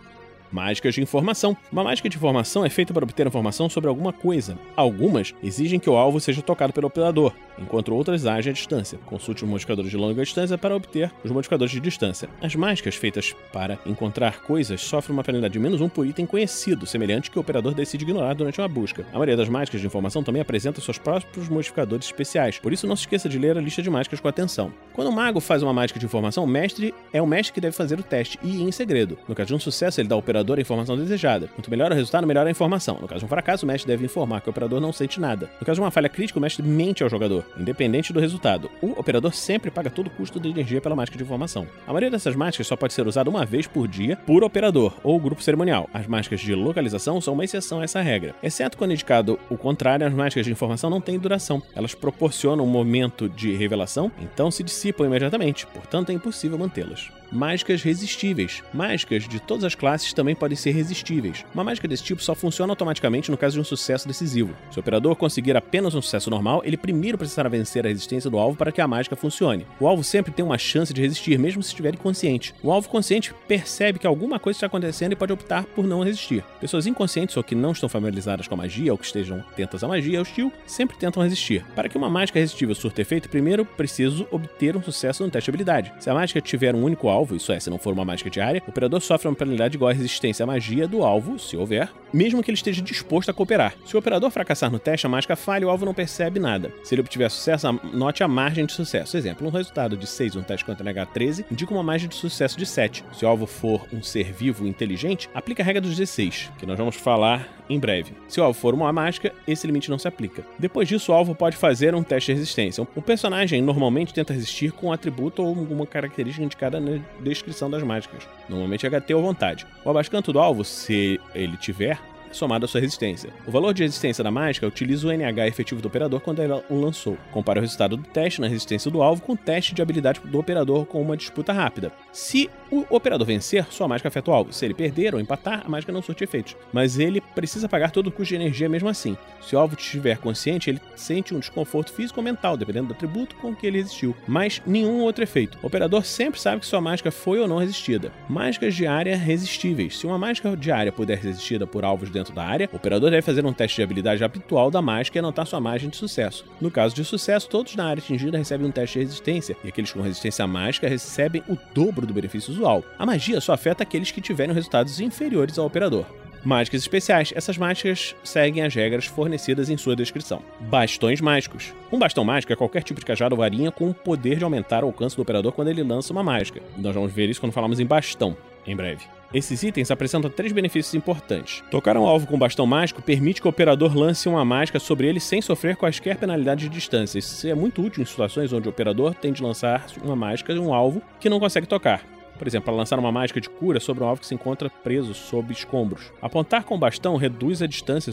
Mágicas 0.55 0.95
de 0.95 1.01
informação. 1.01 1.57
Uma 1.69 1.83
mágica 1.83 2.07
de 2.07 2.15
informação 2.15 2.63
é 2.63 2.69
feita 2.69 2.93
para 2.93 3.03
obter 3.03 3.27
informação 3.27 3.67
sobre 3.67 3.89
alguma 3.89 4.13
coisa. 4.13 4.57
Algumas 4.73 5.35
exigem 5.43 5.77
que 5.77 5.89
o 5.89 5.97
alvo 5.97 6.17
seja 6.21 6.41
tocado 6.41 6.71
pelo 6.71 6.87
operador, 6.87 7.33
enquanto 7.59 7.93
outras 7.93 8.25
agem 8.25 8.51
à 8.51 8.53
distância. 8.53 8.97
Consulte 9.05 9.43
os 9.43 9.49
modificadores 9.49 9.91
de 9.91 9.97
longa 9.97 10.23
distância 10.23 10.57
para 10.57 10.73
obter 10.73 11.11
os 11.25 11.29
modificadores 11.29 11.73
de 11.73 11.81
distância. 11.81 12.29
As 12.41 12.55
mágicas 12.55 12.95
feitas 12.95 13.35
para 13.51 13.77
encontrar 13.85 14.43
coisas 14.43 14.79
sofrem 14.79 15.13
uma 15.13 15.25
penalidade 15.25 15.51
de 15.51 15.59
menos 15.59 15.81
um 15.81 15.89
por 15.89 16.07
item 16.07 16.25
conhecido, 16.25 16.85
semelhante 16.85 17.29
que 17.29 17.37
o 17.37 17.41
operador 17.41 17.73
decide 17.73 18.05
ignorar 18.05 18.33
durante 18.33 18.61
uma 18.61 18.69
busca. 18.69 19.05
A 19.09 19.15
maioria 19.15 19.35
das 19.35 19.49
mágicas 19.49 19.81
de 19.81 19.87
informação 19.87 20.23
também 20.23 20.41
apresenta 20.41 20.79
seus 20.79 20.97
próprios 20.97 21.49
modificadores 21.49 22.05
especiais, 22.05 22.59
por 22.59 22.71
isso 22.71 22.87
não 22.87 22.95
se 22.95 23.01
esqueça 23.01 23.27
de 23.27 23.37
ler 23.37 23.57
a 23.57 23.61
lista 23.61 23.81
de 23.81 23.89
mágicas 23.89 24.21
com 24.21 24.29
atenção. 24.29 24.71
Quando 24.93 25.09
o 25.09 25.13
mago 25.13 25.41
faz 25.41 25.61
uma 25.61 25.73
mágica 25.73 25.99
de 25.99 26.05
informação, 26.05 26.45
o 26.45 26.47
mestre 26.47 26.95
é 27.11 27.21
o 27.21 27.27
mestre 27.27 27.53
que 27.53 27.59
deve 27.59 27.75
fazer 27.75 27.99
o 27.99 28.03
teste 28.03 28.39
e 28.41 28.63
em 28.63 28.71
segredo. 28.71 29.17
No 29.27 29.35
caso 29.35 29.49
de 29.49 29.55
um 29.55 29.59
sucesso, 29.59 29.99
ele 29.99 30.07
dá 30.07 30.15
ao 30.15 30.19
operador 30.19 30.44
a 30.57 30.61
informação 30.61 30.95
desejada. 30.95 31.47
Quanto 31.47 31.69
melhor 31.69 31.91
o 31.91 31.95
resultado, 31.95 32.27
melhor 32.27 32.45
a 32.45 32.51
informação. 32.51 32.97
No 33.01 33.07
caso 33.07 33.19
de 33.19 33.25
um 33.25 33.27
fracasso, 33.27 33.65
o 33.65 33.67
mestre 33.67 33.87
deve 33.87 34.05
informar 34.05 34.41
que 34.41 34.49
o 34.49 34.51
operador 34.51 34.79
não 34.79 34.93
sente 34.93 35.19
nada. 35.19 35.49
No 35.59 35.65
caso 35.65 35.77
de 35.77 35.81
uma 35.81 35.91
falha 35.91 36.07
crítica, 36.07 36.39
o 36.39 36.41
mestre 36.41 36.65
mente 36.65 37.03
ao 37.03 37.09
jogador, 37.09 37.43
independente 37.57 38.13
do 38.13 38.19
resultado. 38.19 38.69
O 38.81 38.91
operador 38.99 39.33
sempre 39.33 39.71
paga 39.71 39.89
todo 39.89 40.07
o 40.07 40.09
custo 40.11 40.39
de 40.39 40.49
energia 40.49 40.79
pela 40.79 40.95
mágica 40.95 41.17
de 41.17 41.23
informação. 41.23 41.67
A 41.87 41.91
maioria 41.91 42.11
dessas 42.11 42.35
mágicas 42.35 42.67
só 42.67 42.75
pode 42.75 42.93
ser 42.93 43.07
usada 43.07 43.29
uma 43.29 43.45
vez 43.45 43.67
por 43.67 43.87
dia 43.87 44.15
por 44.25 44.43
operador 44.43 44.93
ou 45.03 45.19
grupo 45.19 45.41
cerimonial. 45.41 45.89
As 45.93 46.07
mágicas 46.07 46.39
de 46.39 46.53
localização 46.53 47.19
são 47.19 47.33
uma 47.33 47.43
exceção 47.43 47.79
a 47.79 47.83
essa 47.83 48.01
regra. 48.01 48.35
Exceto 48.43 48.77
quando 48.77 48.91
indicado 48.91 49.39
o 49.49 49.57
contrário, 49.57 50.05
as 50.05 50.13
mágicas 50.13 50.45
de 50.45 50.51
informação 50.51 50.89
não 50.89 51.01
têm 51.01 51.17
duração. 51.17 51.61
Elas 51.75 51.95
proporcionam 51.95 52.63
um 52.63 52.67
momento 52.67 53.27
de 53.29 53.55
revelação, 53.55 54.11
então 54.19 54.51
se 54.51 54.63
dissipam 54.63 55.05
imediatamente, 55.05 55.65
portanto 55.67 56.09
é 56.09 56.13
impossível 56.13 56.57
mantê-las. 56.57 57.09
Mágicas 57.31 57.81
resistíveis. 57.81 58.63
Mágicas 58.73 59.27
de 59.27 59.39
todas 59.39 59.63
as 59.63 59.75
classes 59.75 60.13
também 60.13 60.35
podem 60.35 60.55
ser 60.55 60.71
resistíveis. 60.71 61.45
Uma 61.53 61.63
mágica 61.63 61.87
desse 61.87 62.03
tipo 62.03 62.21
só 62.21 62.35
funciona 62.35 62.71
automaticamente 62.71 63.31
no 63.31 63.37
caso 63.37 63.55
de 63.55 63.61
um 63.61 63.63
sucesso 63.63 64.07
decisivo. 64.07 64.55
Se 64.71 64.77
o 64.77 64.81
operador 64.81 65.15
conseguir 65.15 65.55
apenas 65.55 65.95
um 65.95 66.01
sucesso 66.01 66.29
normal, 66.29 66.61
ele 66.65 66.77
primeiro 66.77 67.17
precisará 67.17 67.49
vencer 67.49 67.85
a 67.85 67.89
resistência 67.89 68.29
do 68.29 68.37
alvo 68.37 68.57
para 68.57 68.71
que 68.71 68.81
a 68.81 68.87
mágica 68.87 69.15
funcione. 69.15 69.65
O 69.79 69.87
alvo 69.87 70.03
sempre 70.03 70.31
tem 70.31 70.43
uma 70.43 70.57
chance 70.57 70.93
de 70.93 71.01
resistir, 71.01 71.37
mesmo 71.37 71.63
se 71.63 71.69
estiver 71.69 71.93
inconsciente. 71.93 72.53
O 72.61 72.71
alvo 72.71 72.89
consciente 72.89 73.33
percebe 73.47 73.99
que 73.99 74.07
alguma 74.07 74.39
coisa 74.39 74.57
está 74.57 74.67
acontecendo 74.67 75.13
e 75.13 75.15
pode 75.15 75.33
optar 75.33 75.63
por 75.63 75.85
não 75.85 76.03
resistir. 76.03 76.43
Pessoas 76.59 76.87
inconscientes 76.87 77.35
ou 77.37 77.43
que 77.43 77.55
não 77.55 77.71
estão 77.71 77.89
familiarizadas 77.89 78.47
com 78.47 78.53
a 78.53 78.57
magia 78.57 78.91
ou 78.91 78.97
que 78.97 79.05
estejam 79.05 79.39
atentas 79.39 79.83
à 79.83 79.87
magia 79.87 80.21
hostil 80.21 80.51
sempre 80.65 80.97
tentam 80.97 81.23
resistir. 81.23 81.65
Para 81.75 81.89
que 81.89 81.97
uma 81.97 82.09
mágica 82.09 82.39
resistível 82.39 82.75
surta 82.75 83.01
efeito, 83.01 83.29
primeiro 83.29 83.65
preciso 83.65 84.27
obter 84.31 84.75
um 84.75 84.83
sucesso 84.83 85.23
no 85.23 85.31
teste 85.31 85.45
de 85.45 85.51
habilidade. 85.51 85.93
Se 85.99 86.09
a 86.09 86.13
mágica 86.13 86.41
tiver 86.41 86.75
um 86.75 86.83
único 86.83 87.07
alvo, 87.07 87.14
isso 87.35 87.51
é, 87.51 87.59
se 87.59 87.69
não 87.69 87.77
for 87.77 87.93
uma 87.93 88.03
mágica 88.03 88.29
diária, 88.29 88.61
o 88.65 88.69
operador 88.69 89.01
sofre 89.01 89.27
uma 89.27 89.35
penalidade 89.35 89.75
igual 89.75 89.91
à 89.91 89.93
resistência 89.93 90.43
à 90.43 90.47
magia 90.47 90.87
do 90.87 91.03
alvo, 91.03 91.39
se 91.39 91.55
houver, 91.55 91.89
mesmo 92.13 92.41
que 92.41 92.49
ele 92.49 92.55
esteja 92.55 92.81
disposto 92.81 93.29
a 93.29 93.33
cooperar. 93.33 93.75
Se 93.85 93.95
o 93.95 93.99
operador 93.99 94.29
fracassar 94.31 94.71
no 94.71 94.79
teste, 94.79 95.05
a 95.05 95.09
mágica 95.09 95.35
falha 95.35 95.63
e 95.63 95.65
o 95.65 95.69
alvo 95.69 95.85
não 95.85 95.93
percebe 95.93 96.39
nada. 96.39 96.71
Se 96.83 96.95
ele 96.95 97.01
obtiver 97.01 97.29
sucesso, 97.29 97.67
note 97.93 98.23
a 98.23 98.27
margem 98.27 98.65
de 98.65 98.73
sucesso. 98.73 99.17
Exemplo, 99.17 99.47
um 99.47 99.51
resultado 99.51 99.95
de 99.95 100.07
6 100.07 100.35
no 100.35 100.43
teste 100.43 100.65
contra 100.65 100.85
NH13 100.85 101.45
indica 101.51 101.73
uma 101.73 101.83
margem 101.83 102.09
de 102.09 102.15
sucesso 102.15 102.57
de 102.57 102.65
7. 102.65 103.03
Se 103.13 103.25
o 103.25 103.27
alvo 103.27 103.45
for 103.45 103.85
um 103.93 104.01
ser 104.01 104.31
vivo 104.33 104.67
inteligente, 104.67 105.29
aplica 105.33 105.61
a 105.61 105.65
regra 105.65 105.81
dos 105.81 105.95
16, 105.95 106.51
que 106.57 106.65
nós 106.65 106.77
vamos 106.77 106.95
falar 106.95 107.64
em 107.69 107.79
breve. 107.79 108.13
Se 108.27 108.39
o 108.39 108.43
alvo 108.43 108.59
for 108.59 108.73
uma 108.73 108.91
mágica, 108.91 109.33
esse 109.47 109.65
limite 109.65 109.89
não 109.89 109.97
se 109.97 110.07
aplica. 110.07 110.45
Depois 110.57 110.87
disso, 110.87 111.11
o 111.11 111.15
alvo 111.15 111.35
pode 111.35 111.57
fazer 111.57 111.95
um 111.95 112.03
teste 112.03 112.31
de 112.31 112.39
resistência. 112.39 112.85
O 112.95 113.01
personagem 113.01 113.61
normalmente 113.61 114.13
tenta 114.13 114.33
resistir 114.33 114.71
com 114.71 114.87
um 114.87 114.91
atributo 114.91 115.41
ou 115.41 115.49
alguma 115.49 115.85
característica 115.85 116.43
indicada 116.43 116.79
na 116.79 116.99
descrição 117.21 117.69
das 117.69 117.83
mágicas, 117.83 118.27
normalmente 118.49 118.87
HT 118.87 119.13
ou 119.13 119.21
vontade. 119.21 119.65
O 119.83 119.89
abascanto 119.89 120.31
do 120.31 120.39
alvo, 120.39 120.63
se 120.63 121.19
ele 121.33 121.57
tiver, 121.57 121.99
somado 122.35 122.65
à 122.65 122.67
sua 122.67 122.81
resistência. 122.81 123.29
O 123.47 123.51
valor 123.51 123.73
de 123.73 123.83
resistência 123.83 124.23
da 124.23 124.31
mágica 124.31 124.67
utiliza 124.67 125.07
o 125.07 125.11
NH 125.11 125.47
efetivo 125.47 125.81
do 125.81 125.87
operador 125.87 126.19
quando 126.19 126.41
ela 126.41 126.63
o 126.69 126.79
lançou. 126.79 127.17
Compara 127.31 127.59
o 127.59 127.61
resultado 127.61 127.97
do 127.97 128.03
teste 128.03 128.41
na 128.41 128.47
resistência 128.47 128.91
do 128.91 129.01
alvo 129.01 129.21
com 129.21 129.33
o 129.33 129.37
teste 129.37 129.73
de 129.73 129.81
habilidade 129.81 130.19
do 130.23 130.39
operador 130.39 130.85
com 130.85 131.01
uma 131.01 131.17
disputa 131.17 131.53
rápida. 131.53 131.91
Se 132.11 132.49
o 132.71 132.85
operador 132.89 133.25
vencer, 133.25 133.65
sua 133.69 133.87
mágica 133.87 134.09
afeta 134.09 134.31
o 134.31 134.33
alvo. 134.33 134.53
Se 134.53 134.65
ele 134.65 134.73
perder 134.73 135.13
ou 135.13 135.21
empatar, 135.21 135.63
a 135.65 135.69
mágica 135.69 135.91
não 135.91 136.01
surte 136.01 136.23
efeitos. 136.23 136.55
Mas 136.73 136.99
ele 136.99 137.21
precisa 137.21 137.69
pagar 137.69 137.91
todo 137.91 138.07
o 138.07 138.11
custo 138.11 138.29
de 138.29 138.35
energia 138.35 138.67
mesmo 138.67 138.89
assim. 138.89 139.17
Se 139.41 139.55
o 139.55 139.59
alvo 139.59 139.75
estiver 139.77 140.17
consciente, 140.17 140.69
ele 140.69 140.81
sente 140.95 141.33
um 141.33 141.39
desconforto 141.39 141.93
físico 141.93 142.19
ou 142.19 142.23
mental, 142.23 142.57
dependendo 142.57 142.87
do 142.87 142.93
atributo 142.93 143.35
com 143.35 143.55
que 143.55 143.67
ele 143.67 143.77
resistiu. 143.77 144.15
Mas 144.27 144.61
nenhum 144.65 145.01
outro 145.01 145.23
efeito. 145.23 145.57
O 145.61 145.67
operador 145.67 146.03
sempre 146.05 146.39
sabe 146.39 146.61
que 146.61 146.67
sua 146.67 146.81
mágica 146.81 147.11
foi 147.11 147.39
ou 147.39 147.47
não 147.47 147.57
resistida. 147.57 148.11
Mágicas 148.27 148.73
de 148.73 148.87
área 148.87 149.15
resistíveis. 149.15 149.97
Se 149.97 150.07
uma 150.07 150.17
mágica 150.17 150.55
de 150.55 150.71
área 150.71 150.91
puder 150.91 151.21
ser 151.21 151.27
resistida 151.27 151.67
por 151.67 151.85
alvos 151.85 152.09
dentro 152.09 152.24
da 152.33 152.43
área, 152.43 152.69
o 152.71 152.75
operador 152.75 153.09
deve 153.09 153.21
fazer 153.21 153.45
um 153.45 153.53
teste 153.53 153.77
de 153.77 153.83
habilidade 153.83 154.23
habitual 154.23 154.71
da 154.71 154.81
mágica 154.81 155.17
e 155.17 155.19
anotar 155.19 155.45
sua 155.45 155.59
margem 155.59 155.89
de 155.89 155.97
sucesso. 155.97 156.45
No 156.59 156.71
caso 156.71 156.95
de 156.95 157.03
sucesso, 157.03 157.49
todos 157.49 157.75
na 157.75 157.85
área 157.85 158.01
atingida 158.01 158.37
recebem 158.37 158.67
um 158.67 158.71
teste 158.71 158.99
de 158.99 159.05
resistência, 159.05 159.57
e 159.63 159.67
aqueles 159.67 159.91
com 159.91 160.01
resistência 160.01 160.45
mágica 160.47 160.87
recebem 160.87 161.43
o 161.47 161.57
dobro 161.73 162.05
do 162.05 162.13
benefício 162.13 162.51
usual. 162.51 162.83
A 162.97 163.05
magia 163.05 163.41
só 163.41 163.53
afeta 163.53 163.83
aqueles 163.83 164.11
que 164.11 164.21
tiverem 164.21 164.53
resultados 164.53 164.99
inferiores 164.99 165.57
ao 165.57 165.65
operador. 165.65 166.05
Mágicas 166.45 166.81
especiais. 166.81 167.33
Essas 167.35 167.57
mágicas 167.57 168.15
seguem 168.23 168.63
as 168.63 168.75
regras 168.75 169.07
fornecidas 169.07 169.67
em 169.67 169.77
sua 169.77 169.95
descrição. 169.95 170.43
Bastões 170.59 171.19
mágicos. 171.19 171.73
Um 171.91 171.97
bastão 171.97 172.23
mágico 172.23 172.53
é 172.53 172.55
qualquer 172.55 172.83
tipo 172.83 172.99
de 172.99 173.05
cajado 173.05 173.33
ou 173.33 173.39
varinha 173.39 173.71
com 173.71 173.89
o 173.89 173.93
poder 173.95 174.37
de 174.37 174.43
aumentar 174.43 174.83
o 174.83 174.87
alcance 174.87 175.15
do 175.15 175.23
operador 175.23 175.51
quando 175.53 175.69
ele 175.69 175.81
lança 175.81 176.13
uma 176.13 176.21
mágica. 176.21 176.61
Nós 176.77 176.93
vamos 176.93 177.11
ver 177.11 177.27
isso 177.31 177.39
quando 177.39 177.51
falamos 177.51 177.79
em 177.79 177.85
bastão, 177.85 178.37
em 178.65 178.75
breve. 178.75 179.05
Esses 179.35 179.63
itens 179.63 179.91
apresentam 179.91 180.29
três 180.29 180.53
benefícios 180.53 180.95
importantes. 180.95 181.61
Tocar 181.69 181.97
um 181.97 182.05
alvo 182.05 182.25
com 182.25 182.39
bastão 182.39 182.65
mágico 182.65 183.01
permite 183.01 183.41
que 183.41 183.47
o 183.47 183.49
operador 183.49 183.93
lance 183.93 184.29
uma 184.29 184.45
mágica 184.45 184.79
sobre 184.79 185.09
ele 185.09 185.19
sem 185.19 185.41
sofrer 185.41 185.75
quaisquer 185.75 186.15
penalidades 186.15 186.69
de 186.69 186.73
distância. 186.73 187.19
Isso 187.19 187.45
é 187.45 187.53
muito 187.53 187.81
útil 187.81 188.01
em 188.01 188.05
situações 188.05 188.53
onde 188.53 188.69
o 188.69 188.71
operador 188.71 189.13
tem 189.13 189.33
de 189.33 189.43
lançar 189.43 189.87
uma 190.01 190.15
mágica 190.15 190.53
em 190.53 190.59
um 190.59 190.73
alvo 190.73 191.01
que 191.19 191.29
não 191.29 191.37
consegue 191.37 191.67
tocar. 191.67 192.14
Por 192.37 192.47
exemplo, 192.47 192.65
para 192.65 192.75
lançar 192.75 192.99
uma 192.99 193.11
mágica 193.11 193.39
de 193.41 193.49
cura 193.49 193.79
sobre 193.79 194.03
um 194.03 194.07
alvo 194.07 194.21
que 194.21 194.27
se 194.27 194.35
encontra 194.35 194.69
preso 194.69 195.13
sob 195.13 195.51
escombros. 195.51 196.11
Apontar 196.21 196.63
com 196.63 196.75
o 196.75 196.77
bastão 196.77 197.15
reduz 197.15 197.61
a 197.61 197.67
distância 197.67 198.11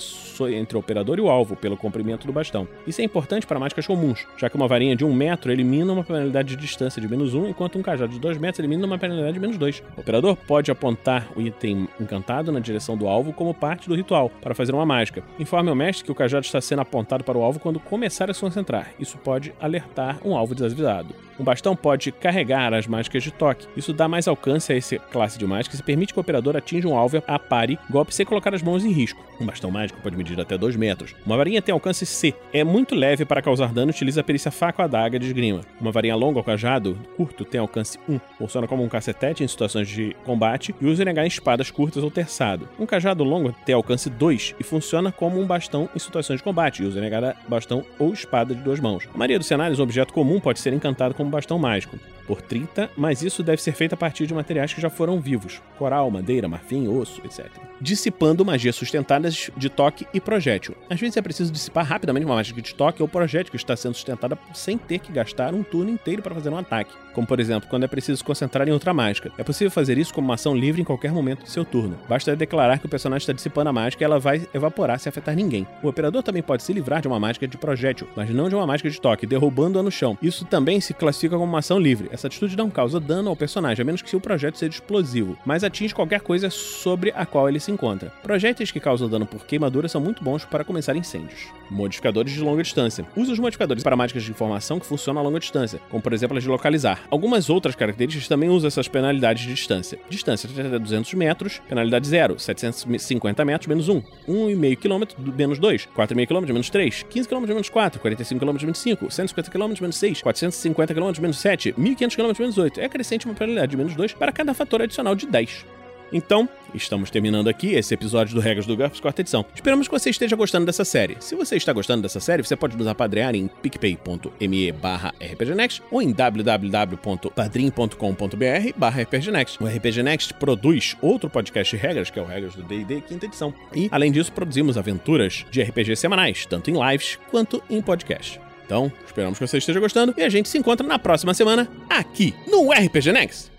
entre 0.51 0.77
o 0.77 0.81
operador 0.81 1.19
e 1.19 1.21
o 1.21 1.31
alvo 1.31 1.57
pelo 1.57 1.77
comprimento 1.77 2.27
do 2.27 2.33
bastão. 2.33 2.67
Isso 2.87 3.01
é 3.01 3.05
importante 3.05 3.47
para 3.47 3.59
mágicas 3.59 3.87
comuns, 3.87 4.27
já 4.37 4.49
que 4.49 4.57
uma 4.57 4.69
varinha 4.69 4.97
de 4.97 5.05
1 5.05 5.13
metro 5.13 5.53
elimina 5.53 5.93
uma 5.93 6.05
penalidade 6.05 6.55
de 6.55 6.57
distância 6.57 7.01
de 7.01 7.09
menos 7.09 7.35
1, 7.35 7.49
enquanto 7.49 7.79
um 7.79 7.83
cajado 7.83 8.13
de 8.13 8.19
2 8.19 8.39
metros 8.39 8.59
elimina 8.59 8.87
uma 8.87 8.99
penalidade 8.99 9.35
de 9.35 9.41
menos 9.41 9.59
2. 9.59 9.83
O 9.97 10.01
operador 10.01 10.37
pode 10.37 10.71
apontar 10.71 11.29
o 11.37 11.41
item 11.41 11.89
encantado 12.01 12.53
na 12.53 12.61
direção 12.61 12.97
do 12.97 13.09
alvo 13.09 13.33
como 13.33 13.55
parte 13.55 13.89
do 13.89 13.95
ritual, 13.95 14.31
para 14.41 14.55
fazer 14.55 14.73
uma 14.73 14.87
mágica. 14.87 15.23
Informe 15.39 15.69
ao 15.71 15.75
mestre 15.75 16.05
que 16.05 16.13
o 16.13 16.15
cajado 16.15 16.45
está 16.45 16.61
sendo 16.61 16.83
apontado 16.83 17.25
para 17.25 17.39
o 17.39 17.43
alvo 17.43 17.59
quando 17.59 17.81
começar 17.81 18.31
a 18.31 18.35
se 18.35 18.41
concentrar. 18.41 18.93
Isso 18.99 19.19
pode 19.19 19.55
alertar 19.61 20.19
um 20.25 20.37
alvo 20.37 20.55
desavisado. 20.55 21.15
Um 21.39 21.45
bastão 21.45 21.75
pode 21.75 22.13
carregar 22.13 22.75
as 22.75 22.87
mágicas 22.87 23.23
de 23.23 23.31
toque. 23.31 23.67
Isso 23.77 23.93
dá 23.93 24.07
mais 24.13 24.29
alcance 24.29 24.71
a 24.71 24.77
essa 24.77 24.99
classe 24.99 25.39
de 25.39 25.47
mágicas 25.47 25.81
e 25.81 25.83
permite 25.83 26.13
que 26.13 26.19
o 26.19 26.21
operador 26.21 26.55
atinja 26.55 26.87
um 26.87 26.95
alvo 26.95 27.23
a 27.27 27.39
pare, 27.39 27.79
golpe 27.89 28.15
sem 28.15 28.27
colocar 28.27 28.55
as 28.55 28.63
mãos 28.63 28.85
em 28.85 28.93
risco. 28.93 29.25
Um 29.41 29.47
bastão 29.47 29.71
mágico 29.71 30.01
pode 30.03 30.17
medir 30.17 30.39
até 30.39 30.59
2 30.59 30.77
metros. 30.77 31.15
Uma 31.25 31.37
varinha 31.37 31.63
tem 31.63 31.73
alcance 31.73 32.05
C. 32.05 32.35
É 32.53 32.63
muito 32.63 32.95
leve 32.95 33.25
para 33.25 33.41
causar 33.41 33.73
dano 33.73 33.91
utiliza 33.91 34.21
a 34.21 34.25
perícia 34.25 34.51
faca 34.51 34.83
ou 34.83 34.85
adaga 34.85 35.19
de 35.19 35.27
esgrima. 35.27 35.63
Uma 35.81 35.91
varinha 35.91 36.15
longa 36.15 36.39
ou 36.39 36.45
cajado 36.45 36.99
curto 37.17 37.43
tem 37.43 37.59
alcance 37.59 37.99
1. 38.07 38.21
Funciona 38.39 38.69
como 38.69 38.85
um 38.85 38.89
cacetete 38.89 39.43
em 39.43 39.49
situações 39.49 39.89
de 39.89 40.15
combate 40.25 40.75
e 40.79 40.87
usa 40.87 41.05
NH 41.05 41.25
em 41.25 41.29
espadas 41.29 41.71
curtas 41.71 42.05
ou 42.05 42.11
terçado. 42.11 42.69
Um 42.79 42.85
cajado 42.85 43.25
longo 43.25 43.53
tem 43.65 43.75
alcance 43.75 44.11
2 44.11 44.57
e 44.61 44.63
funciona 44.63 45.11
como 45.11 45.41
um 45.41 45.47
bastão 45.47 45.89
em 45.97 45.99
situações 45.99 46.37
de 46.37 46.45
combate 46.45 46.83
e 46.83 46.87
usa 46.87 47.01
NH 47.01 47.37
bastão 47.49 47.83
ou 47.99 48.13
espada 48.13 48.55
de 48.55 48.61
duas 48.61 48.79
mãos. 48.79 49.07
Na 49.07 49.19
maioria 49.19 49.39
dos 49.39 49.49
cenários, 49.49 49.81
um 49.81 49.83
objeto 49.83 50.13
comum 50.13 50.39
pode 50.39 50.61
ser 50.61 50.75
encantado 50.75 51.15
como 51.15 51.31
bastão 51.31 51.59
mágico 51.59 51.99
por 52.33 52.41
30, 52.41 52.89
mas 52.97 53.23
isso 53.23 53.43
deve 53.43 53.61
ser 53.61 53.73
feito 53.73 53.93
a 53.93 53.97
partir 53.97 54.27
de 54.27 54.33
materiais 54.33 54.73
que 54.73 54.81
já 54.81 54.89
foram 54.89 55.21
vivos: 55.21 55.61
coral, 55.79 56.11
madeira, 56.11 56.49
marfim, 56.49 56.89
osso, 56.89 57.21
etc. 57.27 57.47
Dissipando 57.79 58.43
magias 58.43 58.75
sustentadas 58.75 59.51
de 59.55 59.69
toque 59.69 60.07
e 60.15 60.21
projétil. 60.21 60.75
Às 60.89 60.99
vezes 60.99 61.19
é 61.19 61.21
preciso 61.21 61.53
dissipar 61.53 61.85
rapidamente 61.85 62.25
uma 62.25 62.35
magia 62.35 62.55
de 62.55 62.75
toque 62.75 63.03
ou 63.03 63.09
projétil 63.09 63.51
que 63.51 63.57
está 63.59 63.77
sendo 63.77 63.93
sustentada 63.93 64.39
sem 64.55 64.79
ter 64.79 64.99
que 65.01 65.13
gastar 65.13 65.53
um 65.53 65.63
turno 65.63 65.91
inteiro 65.91 66.23
para 66.23 66.35
fazer 66.35 66.49
um 66.49 66.57
ataque, 66.57 66.95
como 67.13 67.27
por 67.27 67.39
exemplo 67.39 67.69
quando 67.69 67.85
é 67.85 67.89
preciso 67.89 68.25
concentrar 68.25 68.67
em 68.67 68.73
outra 68.73 68.95
mágica. 68.95 69.31
É 69.37 69.45
possível 69.45 69.71
fazer 69.71 69.99
isso 69.99 70.15
como 70.15 70.29
uma 70.29 70.35
ação 70.35 70.57
livre 70.57 70.81
em 70.81 70.85
qualquer 70.85 71.13
momento 71.13 71.43
do 71.43 71.51
seu 71.51 71.67
turno. 71.67 71.99
Basta 72.09 72.35
declarar 72.35 72.79
que 72.79 72.87
o 72.87 72.89
personagem 72.89 73.25
está 73.25 73.35
dissipando 73.35 73.69
a 73.69 73.73
mágica 73.75 74.03
e 74.03 74.07
ela 74.07 74.19
vai 74.19 74.49
evaporar 74.55 74.99
sem 74.99 75.11
afetar 75.11 75.37
ninguém. 75.37 75.67
O 75.83 75.89
operador 75.89 76.23
também 76.23 76.43
pode 76.43 76.63
se 76.63 76.73
livrar 76.73 77.03
de 77.03 77.09
uma 77.09 77.21
mágica 77.21 77.47
de 77.47 77.59
projétil, 77.59 78.09
mas 78.17 78.31
não 78.31 78.49
de 78.49 78.55
uma 78.55 78.67
mágica 78.67 78.89
de 78.89 78.99
toque, 78.99 79.27
derrubando-a 79.27 79.83
no 79.83 79.91
chão. 79.91 80.17
Isso 80.23 80.47
também 80.47 80.81
se 80.81 80.95
classifica 80.95 81.37
como 81.37 81.51
uma 81.51 81.59
ação 81.59 81.79
livre. 81.79 82.09
Essa 82.13 82.22
atitude 82.27 82.57
não 82.57 82.71
causa 82.71 83.01
dano 83.01 83.29
ao 83.29 83.37
personagem, 83.37 83.83
a 83.83 83.85
menos 83.85 84.03
que 84.03 84.11
seu 84.11 84.21
projeto 84.21 84.59
seja 84.59 84.73
explosivo, 84.73 85.37
mas 85.45 85.65
atinge 85.65 85.95
qualquer 85.95 86.21
coisa 86.21 86.51
sobre 86.51 87.13
a 87.15 87.27
qual 87.27 87.49
ele 87.49 87.61
se 87.61 87.71
encontra. 87.71 88.13
Projéteis 88.23 88.71
que 88.71 88.81
causam 88.81 89.09
dano 89.09 89.27
por 89.27 89.45
queimadura 89.45 89.89
são 89.89 90.01
muito 90.01 90.23
bons 90.23 90.45
para 90.45 90.65
começar 90.65 90.97
incêndios. 90.97 91.47
Modificadores 91.71 92.33
de 92.33 92.41
longa 92.41 92.63
distância. 92.63 93.07
Usa 93.17 93.33
os 93.33 93.39
modificadores 93.39 93.83
para 93.83 93.97
mágicas 93.97 94.23
de 94.23 94.31
informação 94.31 94.79
que 94.79 94.87
funcionam 94.87 95.21
a 95.21 95.25
longa 95.25 95.41
distância, 95.41 95.81
como 95.91 96.03
por 96.03 96.13
exemplo 96.13 96.37
as 96.37 96.43
de 96.43 96.49
localizar. 96.49 97.01
Algumas 97.11 97.49
outras 97.51 97.75
características 97.75 98.29
também 98.29 98.49
usam 98.49 98.69
essas 98.69 98.89
penalidades 98.89 99.43
de 99.45 99.55
distância. 99.55 99.99
Distância 100.09 100.49
até 100.49 100.79
200 100.79 101.15
metros, 101.15 101.61
penalidade 101.69 102.07
0, 102.07 102.39
750 102.39 103.45
metros 103.45 103.67
menos 103.67 103.89
1, 103.89 104.03
1,5 104.29 104.77
km 104.77 105.33
menos 105.37 105.59
2, 105.59 105.89
4,5 105.97 106.27
km 106.27 106.47
menos 106.47 106.71
3, 106.71 107.03
15 107.09 107.29
km 107.29 107.47
menos 107.47 107.69
4, 107.69 108.01
45 108.01 108.41
km 108.41 108.63
menos 108.63 108.79
5, 108.79 109.11
150 109.11 109.51
km 109.51 109.81
menos 109.81 109.97
6, 109.97 110.23
450 110.23 110.95
km 110.95 111.21
menos 111.21 111.39
7, 111.39 111.75
1500 111.77 112.02
km 112.09 112.33
menos 112.39 112.59
8. 112.59 112.81
É 112.81 112.87
acrescente 112.87 113.27
uma 113.27 113.35
penalidade 113.35 113.71
de 113.71 113.77
menos 113.77 113.95
2 113.95 114.15
para 114.15 114.33
cada 114.33 114.55
fator 114.55 114.83
adicional 114.83 115.15
de 115.15 115.27
10. 115.27 115.65
Então, 116.13 116.47
estamos 116.75 117.11
terminando 117.11 117.49
aqui 117.49 117.73
esse 117.73 117.95
episódio 117.95 118.35
do 118.35 118.41
Regras 118.41 118.67
do 118.67 118.77
GURPS, 118.77 119.01
quarta 119.01 119.23
edição. 119.23 119.47
Esperamos 119.55 119.89
que 119.89 119.99
você 119.99 120.11
esteja 120.11 120.37
gostando 120.37 120.67
dessa 120.67 120.85
série. 120.85 121.17
Se 121.21 121.35
você 121.35 121.57
está 121.57 121.73
gostando 121.73 122.03
dessa 122.03 122.21
série, 122.21 122.45
você 122.45 122.55
pode 122.55 122.77
nos 122.77 122.87
apadrear 122.87 123.35
em 123.35 123.49
picpay.me 123.49 124.73
barra 124.73 125.15
rpgnext 125.19 125.83
ou 125.91 126.03
em 126.03 126.13
www.padrim.com.br 126.13 128.73
barra 128.77 129.03
rpgnext. 129.03 129.59
O 129.63 129.67
RPG 129.67 130.03
Next 130.03 130.35
produz 130.35 130.95
outro 131.01 131.31
podcast 131.31 131.75
de 131.75 131.83
regras, 131.83 132.11
que 132.11 132.19
é 132.19 132.23
o 132.23 132.27
Regras 132.27 132.55
do 132.55 132.63
D&D 132.63 133.01
quinta 133.03 133.25
edição. 133.25 133.55
E, 133.75 133.89
além 133.91 134.13
disso, 134.13 134.31
produzimos 134.33 134.77
aventuras 134.77 135.47
de 135.51 135.63
RPG 135.63 135.97
semanais, 135.97 136.45
tanto 136.45 136.71
em 136.71 136.91
lives 136.91 137.19
quanto 137.31 137.63
em 137.71 137.81
podcast. 137.81 138.39
Então, 138.73 138.91
esperamos 139.05 139.39
que 139.39 139.47
você 139.47 139.59
esteja 139.59 139.79
gostando 139.79 140.15
e 140.17 140.23
a 140.23 140.31
gente 140.31 140.49
se 140.49 140.57
encontra 140.57 140.87
na 140.87 140.99
próxima 140.99 141.35
semana 141.35 141.69
aqui 141.91 142.35
no 142.47 142.73
RPG 142.73 143.13
Next. 143.13 143.53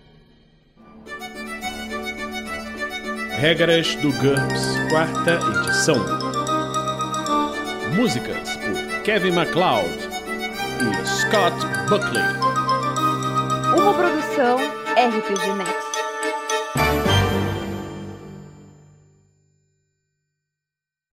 Regras 3.38 3.94
do 3.98 4.12
GURPS, 4.12 4.90
quarta 4.90 5.40
edição. 5.60 6.04
Músicas 7.96 8.58
por 8.58 9.02
Kevin 9.04 9.34
MacLeod 9.34 9.88
e 10.82 11.06
Scott 11.06 11.58
Buckley. 11.88 12.24
Uma 13.78 13.94
produção 13.94 14.58
RPG 14.98 15.54
Next. 15.60 15.83